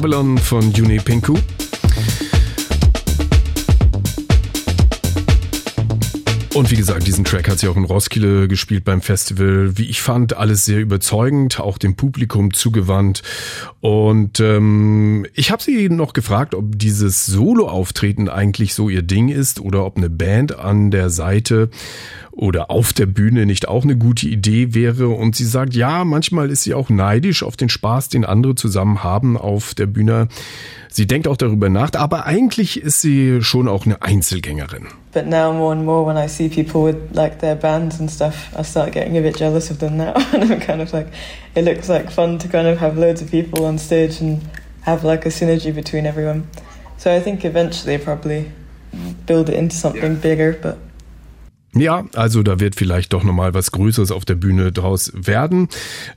Babylon 0.00 0.38
von 0.38 0.70
Juni 0.70 0.98
Pinku. 0.98 1.34
Und 6.54 6.70
wie 6.70 6.76
gesagt, 6.76 7.04
diesen 7.04 7.24
Track 7.24 7.48
hat 7.48 7.58
sie 7.58 7.66
auch 7.66 7.76
in 7.76 7.84
Roskilde 7.84 8.46
gespielt 8.46 8.84
beim 8.84 9.00
Festival. 9.00 9.76
Wie 9.76 9.86
ich 9.86 10.00
fand, 10.00 10.36
alles 10.36 10.64
sehr 10.64 10.78
überzeugend, 10.80 11.58
auch 11.58 11.78
dem 11.78 11.96
Publikum 11.96 12.52
zugewandt. 12.52 13.22
Und 13.80 14.38
ähm, 14.38 15.26
ich 15.34 15.50
habe 15.50 15.62
sie 15.62 15.88
noch 15.88 16.12
gefragt, 16.12 16.54
ob 16.54 16.78
dieses 16.78 17.26
Solo-Auftreten 17.26 18.28
eigentlich 18.28 18.74
so 18.74 18.88
ihr 18.88 19.02
Ding 19.02 19.28
ist 19.28 19.58
oder 19.58 19.84
ob 19.84 19.96
eine 19.96 20.10
Band 20.10 20.56
an 20.56 20.92
der 20.92 21.10
Seite 21.10 21.70
oder 22.38 22.70
auf 22.70 22.92
der 22.92 23.06
Bühne 23.06 23.46
nicht 23.46 23.66
auch 23.66 23.82
eine 23.82 23.96
gute 23.96 24.28
Idee 24.28 24.72
wäre. 24.72 25.08
Und 25.08 25.34
sie 25.34 25.44
sagt, 25.44 25.74
ja, 25.74 26.04
manchmal 26.04 26.50
ist 26.50 26.62
sie 26.62 26.72
auch 26.72 26.88
neidisch 26.88 27.42
auf 27.42 27.56
den 27.56 27.68
Spaß, 27.68 28.10
den 28.10 28.24
andere 28.24 28.54
zusammen 28.54 29.02
haben 29.02 29.36
auf 29.36 29.74
der 29.74 29.86
Bühne. 29.86 30.28
Sie 30.88 31.08
denkt 31.08 31.26
auch 31.26 31.36
darüber 31.36 31.68
nach, 31.68 31.90
aber 31.94 32.26
eigentlich 32.26 32.80
ist 32.80 33.02
sie 33.02 33.42
schon 33.42 33.66
auch 33.66 33.86
eine 33.86 34.02
Einzelgängerin. 34.02 34.86
But 35.12 35.26
now 35.26 35.52
more 35.52 35.72
and 35.72 35.84
more 35.84 36.06
when 36.06 36.16
I 36.16 36.28
see 36.28 36.48
people 36.48 36.84
with 36.84 36.96
like 37.12 37.40
their 37.40 37.56
bands 37.56 37.98
and 37.98 38.08
stuff, 38.08 38.50
I 38.56 38.62
start 38.62 38.92
getting 38.92 39.18
a 39.18 39.20
bit 39.20 39.36
jealous 39.36 39.70
of 39.70 39.78
them 39.78 39.96
now. 39.96 40.14
and 40.32 40.44
I'm 40.44 40.60
kind 40.60 40.80
of 40.80 40.92
like, 40.92 41.08
it 41.56 41.64
looks 41.64 41.88
like 41.88 42.08
fun 42.10 42.38
to 42.38 42.48
kind 42.48 42.68
of 42.68 42.78
have 42.78 42.96
loads 42.96 43.20
of 43.20 43.30
people 43.32 43.64
on 43.64 43.78
stage 43.78 44.20
and 44.20 44.40
have 44.82 45.02
like 45.02 45.26
a 45.26 45.30
synergy 45.30 45.74
between 45.74 46.06
everyone. 46.06 46.46
So 46.98 47.12
I 47.12 47.20
think 47.20 47.44
eventually 47.44 47.98
probably 47.98 48.52
build 49.26 49.48
it 49.48 49.56
into 49.56 49.74
something 49.74 50.14
yeah. 50.14 50.20
bigger, 50.20 50.52
but 50.62 50.78
Ja, 51.74 52.06
also 52.14 52.42
da 52.42 52.60
wird 52.60 52.76
vielleicht 52.76 53.12
doch 53.12 53.24
nochmal 53.24 53.52
was 53.52 53.72
Größeres 53.72 54.10
auf 54.10 54.24
der 54.24 54.36
Bühne 54.36 54.72
draus 54.72 55.12
werden. 55.14 55.68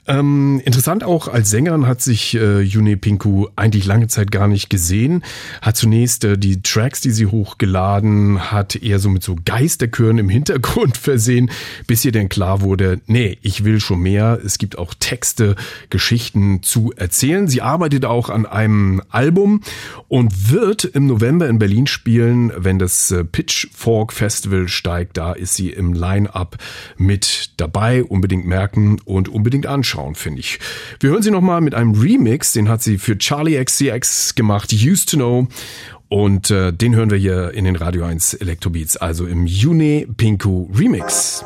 Ähm, 0.07 0.61
interessant 0.63 1.03
auch, 1.03 1.27
als 1.27 1.49
Sängerin 1.49 1.87
hat 1.87 2.01
sich 2.01 2.35
äh, 2.35 2.61
Yune 2.61 2.95
Pinku 2.95 3.47
eigentlich 3.57 3.85
lange 3.85 4.07
Zeit 4.07 4.31
gar 4.31 4.47
nicht 4.47 4.69
gesehen. 4.69 5.23
Hat 5.61 5.75
zunächst 5.75 6.23
äh, 6.23 6.37
die 6.37 6.61
Tracks, 6.61 7.01
die 7.01 7.11
sie 7.11 7.25
hochgeladen 7.25 8.51
hat, 8.51 8.77
eher 8.77 8.99
so 8.99 9.09
mit 9.09 9.23
so 9.23 9.35
Geisterchören 9.43 10.19
im 10.19 10.29
Hintergrund 10.29 10.95
versehen, 11.01 11.51
bis 11.85 12.05
ihr 12.05 12.13
denn 12.13 12.29
klar 12.29 12.61
wurde, 12.61 13.01
nee, 13.07 13.37
ich 13.41 13.65
will 13.65 13.81
schon 13.81 13.99
mehr. 13.99 14.39
Es 14.43 14.57
gibt 14.57 14.77
auch 14.77 14.93
Texte, 14.97 15.57
Geschichten 15.89 16.63
zu 16.63 16.93
erzählen. 16.95 17.49
Sie 17.49 17.61
arbeitet 17.61 18.05
auch 18.05 18.29
an 18.29 18.45
einem 18.45 19.01
Album 19.09 19.61
und 20.07 20.49
wird 20.49 20.85
im 20.85 21.07
November 21.07 21.49
in 21.49 21.59
Berlin 21.59 21.87
spielen, 21.87 22.53
wenn 22.55 22.79
das 22.79 23.11
äh, 23.11 23.25
Pitchfork 23.25 24.13
Festival 24.13 24.69
steigt. 24.69 25.17
Da 25.17 25.33
ist 25.41 25.55
sie 25.55 25.69
im 25.72 25.93
Line-up 25.93 26.57
mit 26.97 27.51
dabei. 27.57 28.03
Unbedingt 28.03 28.45
merken 28.45 28.99
und 29.03 29.27
unbedingt 29.27 29.65
anschauen, 29.65 30.15
finde 30.15 30.39
ich. 30.39 30.59
Wir 30.99 31.09
hören 31.09 31.23
sie 31.23 31.31
nochmal 31.31 31.61
mit 31.61 31.76
einem 31.76 31.93
Remix, 31.93 32.53
den 32.53 32.69
hat 32.69 32.81
sie 32.81 32.97
für 32.97 33.18
Charlie 33.18 33.63
XCX 33.63 34.35
gemacht, 34.35 34.72
Used 34.73 35.09
to 35.09 35.18
Know. 35.18 35.47
Und 36.07 36.51
äh, 36.51 36.73
den 36.73 36.93
hören 36.93 37.09
wir 37.09 37.18
hier 37.18 37.51
in 37.51 37.63
den 37.65 37.77
Radio 37.77 38.03
1 38.03 38.34
Electrobeats, 38.35 38.97
also 38.97 39.26
im 39.26 39.47
June 39.47 40.05
Pinku 40.18 40.69
Remix. 40.73 41.43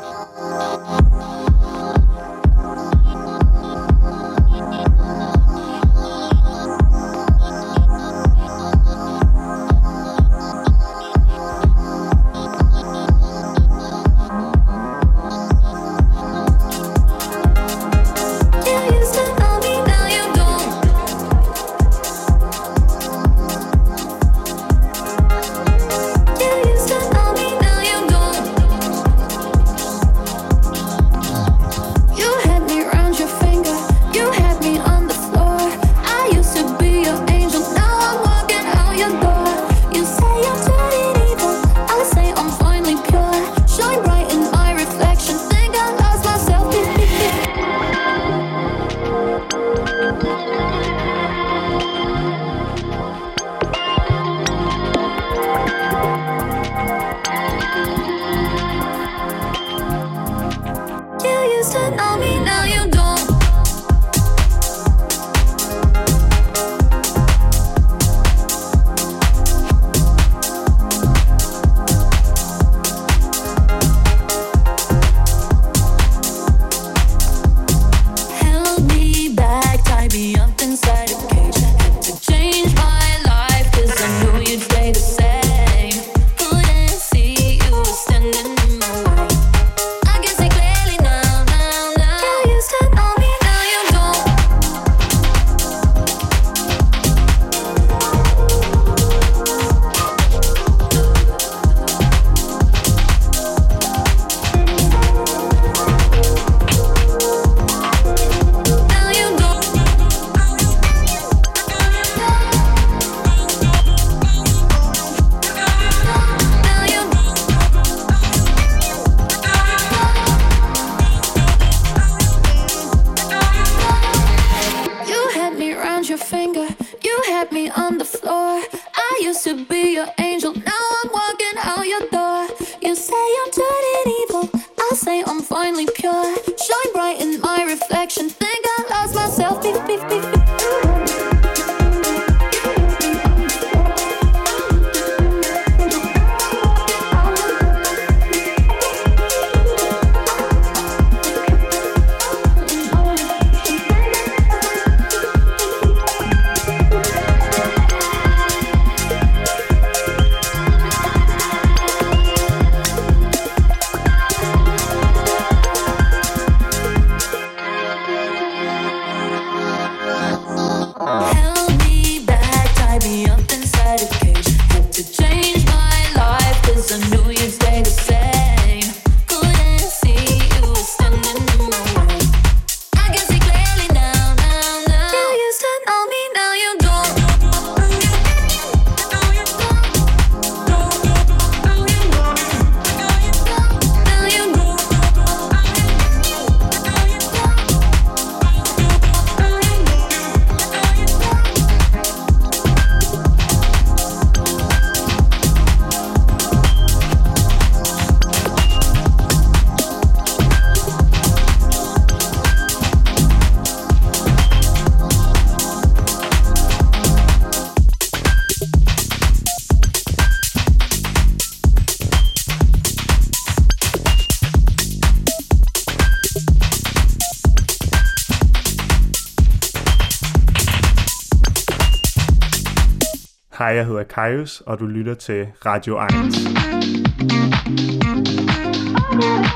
Jeg 233.76 233.86
hedder 233.86 234.02
Kajus, 234.02 234.60
og 234.60 234.78
du 234.78 234.86
lytter 234.86 235.14
til 235.14 235.46
Radio 235.66 236.00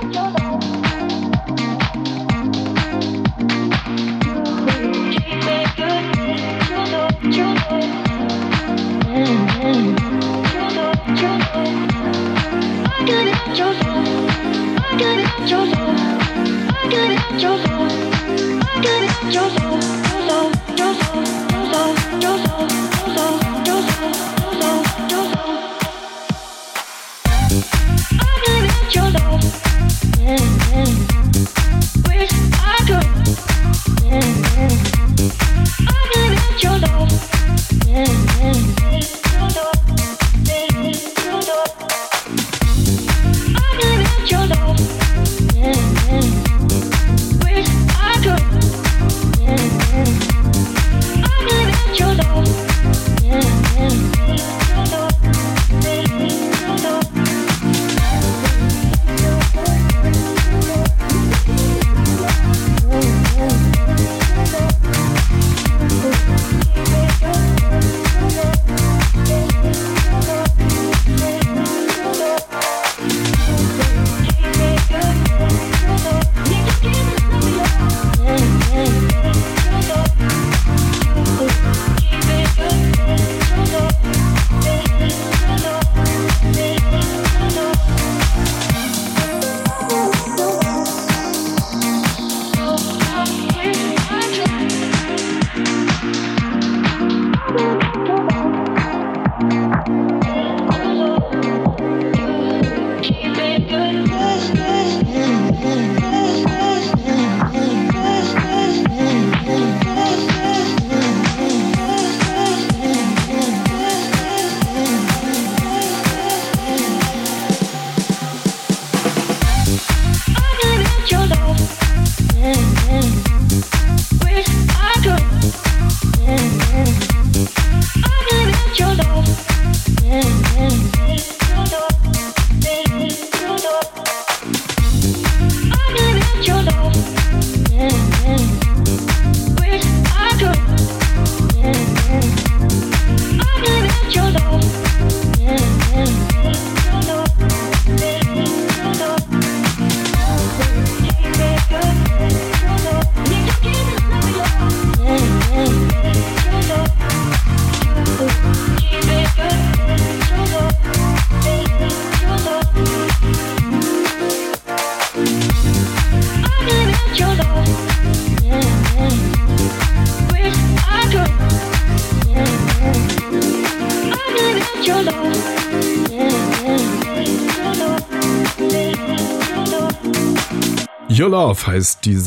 1. 0.05 0.10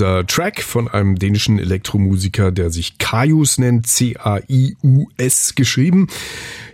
dieser 0.04 0.28
Track 0.28 0.62
von 0.62 0.90
einem 0.90 1.18
dänischen 1.18 1.60
Elektromusiker, 1.60 2.52
der 2.52 2.72
sich 2.72 2.98
Kaius 2.98 3.58
nennt, 3.58 3.88
C-A-I-U-S 3.88 5.56
geschrieben. 5.56 6.08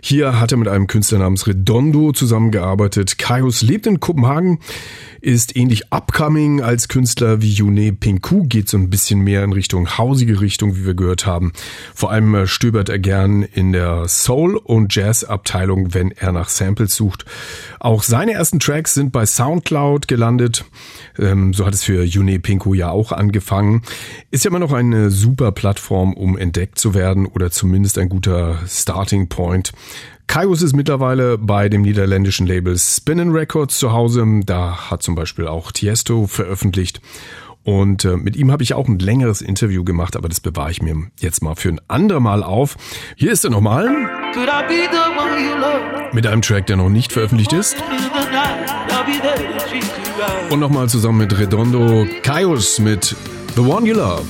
Hier 0.00 0.40
hat 0.40 0.50
er 0.50 0.58
mit 0.58 0.66
einem 0.66 0.88
Künstler 0.88 1.20
namens 1.20 1.46
Redondo 1.46 2.10
zusammengearbeitet. 2.10 3.18
Kaius 3.18 3.62
lebt 3.62 3.86
in 3.86 4.00
Kopenhagen, 4.00 4.58
ist 5.20 5.56
ähnlich 5.56 5.92
upcoming 5.92 6.62
als 6.62 6.88
Künstler 6.88 7.42
wie 7.42 7.50
Yune 7.50 7.92
Pinku, 7.92 8.44
geht 8.44 8.68
so 8.68 8.76
ein 8.76 8.90
bisschen 8.90 9.20
mehr 9.20 9.44
in 9.44 9.52
Richtung 9.52 9.98
hausige 9.98 10.40
Richtung, 10.40 10.76
wie 10.76 10.86
wir 10.86 10.94
gehört 10.94 11.26
haben. 11.26 11.52
Vor 11.94 12.10
allem 12.10 12.34
äh, 12.34 12.46
stöbert 12.46 12.88
er 12.88 12.98
gern 12.98 13.42
in 13.42 13.72
der 13.72 14.08
Soul- 14.08 14.56
und 14.56 14.94
Jazz-Abteilung, 14.94 15.94
wenn 15.94 16.10
er 16.10 16.32
nach 16.32 16.48
Samples 16.48 16.94
sucht. 16.94 17.24
Auch 17.78 18.02
seine 18.02 18.32
ersten 18.32 18.60
Tracks 18.60 18.94
sind 18.94 19.12
bei 19.12 19.26
Soundcloud 19.26 20.08
gelandet. 20.08 20.64
Ähm, 21.18 21.52
so 21.52 21.66
hat 21.66 21.74
es 21.74 21.84
für 21.84 22.02
Yune 22.04 22.38
Pinku 22.40 22.74
ja 22.74 22.90
auch 22.90 23.12
angefangen. 23.12 23.82
Ist 24.30 24.44
ja 24.44 24.50
immer 24.50 24.58
noch 24.58 24.72
eine 24.72 25.10
super 25.10 25.52
Plattform, 25.52 26.14
um 26.14 26.38
entdeckt 26.38 26.78
zu 26.78 26.94
werden 26.94 27.26
oder 27.26 27.50
zumindest 27.50 27.98
ein 27.98 28.08
guter 28.08 28.58
Starting 28.66 29.28
Point. 29.28 29.72
Kaius 30.26 30.62
ist 30.62 30.74
mittlerweile 30.74 31.38
bei 31.38 31.68
dem 31.68 31.82
niederländischen 31.82 32.46
Label 32.46 32.78
Spinnin' 32.78 33.32
Records 33.32 33.78
zu 33.78 33.92
Hause. 33.92 34.24
Da 34.44 34.90
hat 34.90 35.02
zum 35.02 35.14
Beispiel 35.14 35.46
auch 35.46 35.72
Tiesto 35.72 36.26
veröffentlicht. 36.26 37.00
Und 37.62 38.04
äh, 38.04 38.16
mit 38.16 38.36
ihm 38.36 38.50
habe 38.50 38.62
ich 38.62 38.74
auch 38.74 38.88
ein 38.88 38.98
längeres 38.98 39.42
Interview 39.42 39.84
gemacht, 39.84 40.16
aber 40.16 40.28
das 40.28 40.40
bewahre 40.40 40.70
ich 40.70 40.80
mir 40.80 40.96
jetzt 41.18 41.42
mal 41.42 41.56
für 41.56 41.68
ein 41.68 41.80
andermal 41.88 42.42
auf. 42.42 42.76
Hier 43.16 43.32
ist 43.32 43.44
er 43.44 43.50
nochmal. 43.50 43.88
Mit 46.12 46.26
einem 46.26 46.42
Track, 46.42 46.66
der 46.66 46.76
noch 46.76 46.88
nicht 46.88 47.12
veröffentlicht 47.12 47.52
ist. 47.52 47.76
Und 50.50 50.58
nochmal 50.58 50.88
zusammen 50.88 51.18
mit 51.18 51.38
Redondo 51.38 52.06
Kaius 52.22 52.78
mit 52.78 53.14
The 53.54 53.60
One 53.60 53.86
You 53.86 53.94
Love. 53.94 54.24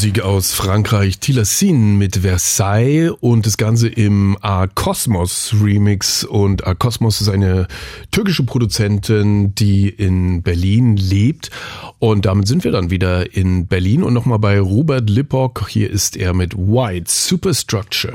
Elektromusik 0.00 0.22
aus 0.22 0.54
Frankreich, 0.54 1.18
Tilassine 1.18 1.78
mit 1.78 2.16
Versailles 2.18 3.10
und 3.20 3.44
das 3.44 3.58
Ganze 3.58 3.86
im 3.86 4.38
A-Cosmos 4.40 5.54
Remix. 5.62 6.24
Und 6.24 6.66
A-Cosmos 6.66 7.20
ist 7.20 7.28
eine 7.28 7.68
türkische 8.10 8.44
Produzentin, 8.44 9.54
die 9.54 9.90
in 9.90 10.42
Berlin 10.42 10.96
lebt. 10.96 11.50
Und 11.98 12.24
damit 12.24 12.48
sind 12.48 12.64
wir 12.64 12.72
dann 12.72 12.90
wieder 12.90 13.34
in 13.34 13.66
Berlin 13.66 14.02
und 14.02 14.14
nochmal 14.14 14.38
bei 14.38 14.58
Robert 14.58 15.10
Lippock. 15.10 15.68
Hier 15.68 15.90
ist 15.90 16.16
er 16.16 16.32
mit 16.32 16.56
White 16.56 17.10
Superstructure. 17.10 18.14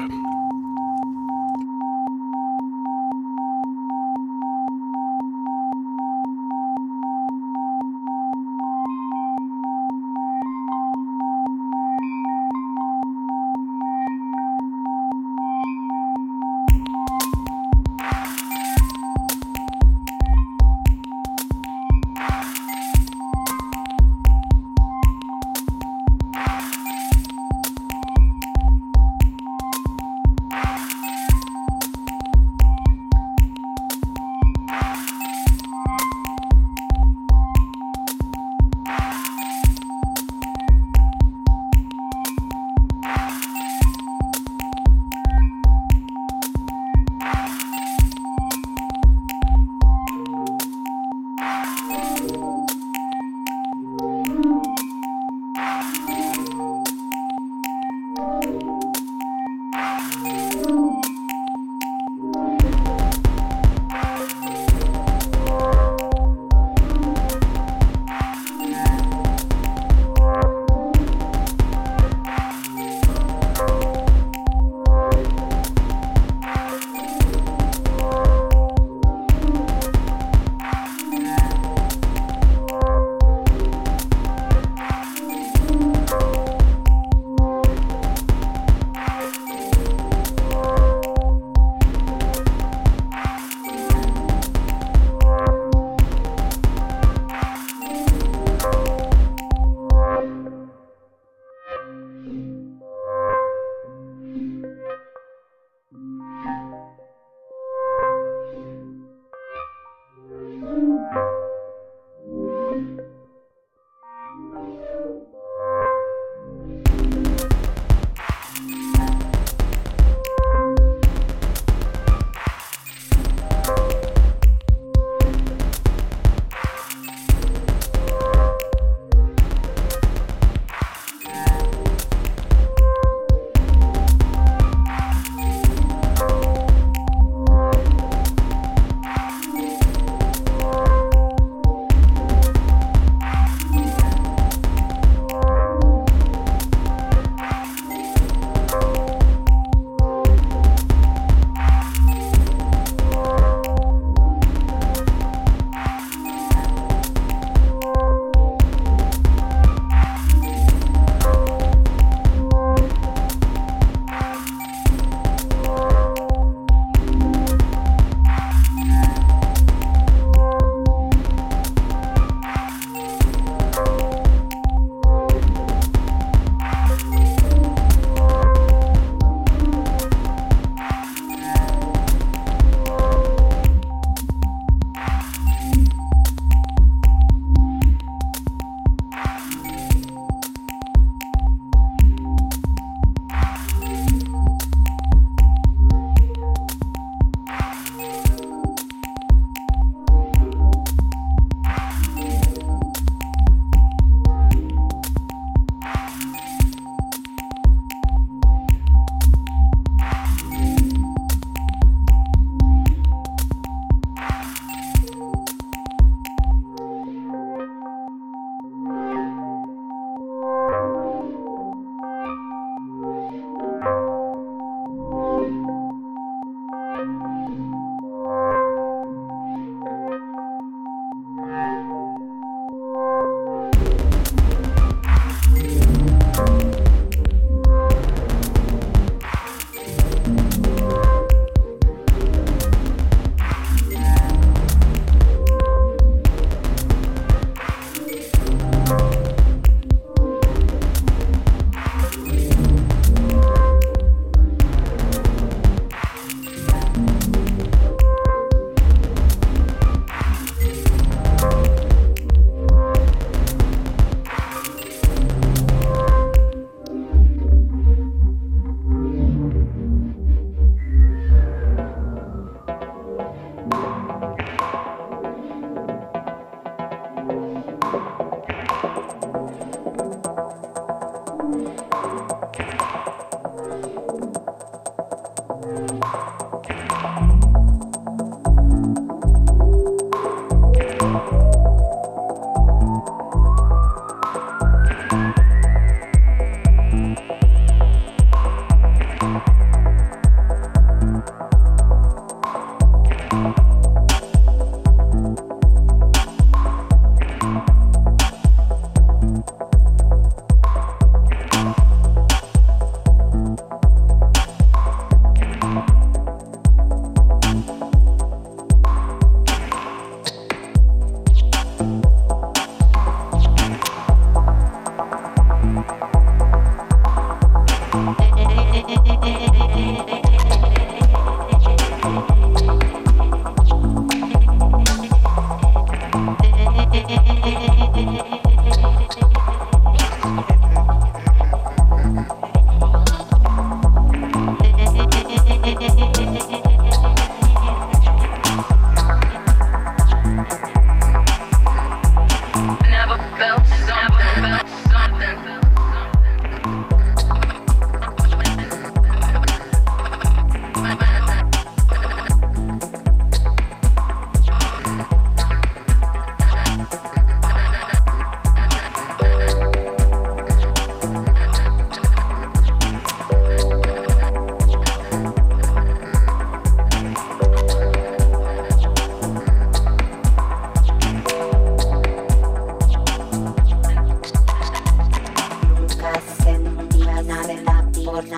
por 388.16 388.24
la 388.30 388.38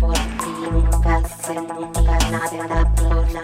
por 0.00 0.12
ti 0.12 0.52
nunca 0.70 1.22
se 1.26 1.54
sentía 1.54 2.18
nada, 2.30 2.92
por 2.94 3.32
la 3.32 3.42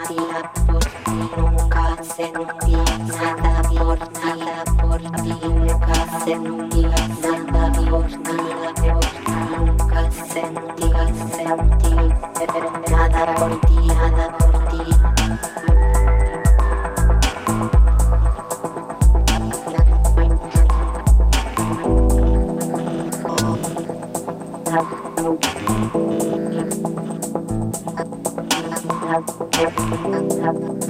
por 0.66 0.84
ti 0.84 1.16
nunca 1.38 1.96
se 2.02 2.14
sentía 2.14 2.84
nada, 3.06 3.62
por 3.70 3.98
nada, 4.12 4.64
por 4.82 5.00
ti 5.22 5.34
nunca 5.42 5.94
se 5.94 6.24
sentía 6.24 6.94
nada, 7.22 7.72
por 7.90 8.10
nada, 8.20 8.74
por 8.74 9.00
ti 9.00 9.36
nunca 9.56 10.10
sentía, 10.10 11.02
sentí 11.32 11.92
nada 12.90 13.34
por 13.36 13.60
ti. 13.60 13.83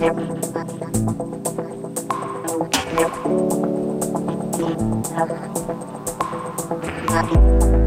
Thank 0.04 0.18
you. 7.32 7.83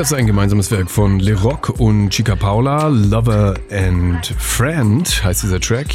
Das 0.00 0.12
ist 0.12 0.16
ein 0.16 0.26
gemeinsames 0.26 0.70
Werk 0.70 0.90
von 0.90 1.20
Leroc 1.20 1.78
und 1.78 2.08
Chica 2.08 2.34
Paula. 2.34 2.88
Lover 2.88 3.52
and 3.70 4.26
Friend 4.38 5.06
heißt 5.22 5.42
dieser 5.42 5.60
Track. 5.60 5.88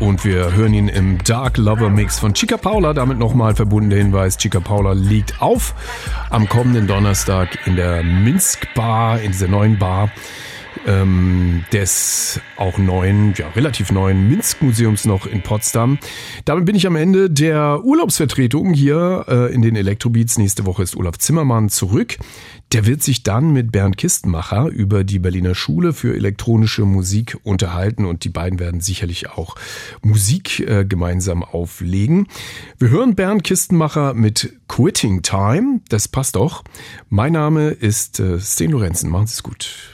Und 0.00 0.24
wir 0.24 0.56
hören 0.56 0.74
ihn 0.74 0.88
im 0.88 1.22
Dark 1.22 1.56
Lover 1.56 1.88
Mix 1.88 2.18
von 2.18 2.34
Chica 2.34 2.56
Paula. 2.56 2.94
Damit 2.94 3.20
nochmal 3.20 3.54
verbunden 3.54 3.90
der 3.90 4.00
Hinweis, 4.00 4.38
Chica 4.38 4.58
Paula 4.58 4.92
liegt 4.94 5.40
auf 5.40 5.72
am 6.30 6.48
kommenden 6.48 6.88
Donnerstag 6.88 7.64
in 7.64 7.76
der 7.76 8.02
Minsk 8.02 8.66
Bar, 8.74 9.20
in 9.20 9.30
dieser 9.30 9.46
neuen 9.46 9.78
Bar 9.78 10.10
ähm, 10.86 11.64
des 11.72 12.40
auch 12.56 12.78
neuen, 12.78 13.34
ja 13.36 13.48
relativ 13.50 13.90
neuen 13.92 14.28
Minsk-Museums 14.28 15.04
noch 15.04 15.26
in 15.26 15.42
Potsdam. 15.42 15.98
Damit 16.44 16.64
bin 16.64 16.76
ich 16.76 16.86
am 16.86 16.96
Ende 16.96 17.30
der 17.30 17.84
Urlaubsvertretung 17.84 18.72
hier 18.72 19.24
äh, 19.28 19.54
in 19.54 19.62
den 19.62 19.76
Elektrobeats. 19.76 20.38
Nächste 20.38 20.66
Woche 20.66 20.82
ist 20.82 20.96
Olaf 20.96 21.18
Zimmermann 21.18 21.68
zurück. 21.68 22.16
Der 22.74 22.86
wird 22.86 23.04
sich 23.04 23.22
dann 23.22 23.52
mit 23.52 23.70
Bernd 23.70 23.96
Kistenmacher 23.96 24.66
über 24.66 25.04
die 25.04 25.20
Berliner 25.20 25.54
Schule 25.54 25.92
für 25.92 26.12
elektronische 26.12 26.84
Musik 26.84 27.38
unterhalten 27.44 28.04
und 28.04 28.24
die 28.24 28.30
beiden 28.30 28.58
werden 28.58 28.80
sicherlich 28.80 29.30
auch 29.30 29.54
Musik 30.02 30.58
äh, 30.58 30.84
gemeinsam 30.84 31.44
auflegen. 31.44 32.26
Wir 32.80 32.88
hören 32.90 33.14
Bernd 33.14 33.44
Kistenmacher 33.44 34.14
mit 34.14 34.54
Quitting 34.66 35.22
Time. 35.22 35.82
Das 35.88 36.08
passt 36.08 36.36
auch. 36.36 36.64
Mein 37.08 37.34
Name 37.34 37.68
ist 37.68 38.18
äh, 38.18 38.40
Sten 38.40 38.72
Lorenzen. 38.72 39.08
Machen 39.08 39.28
Sie 39.28 39.34
es 39.34 39.44
gut. 39.44 39.93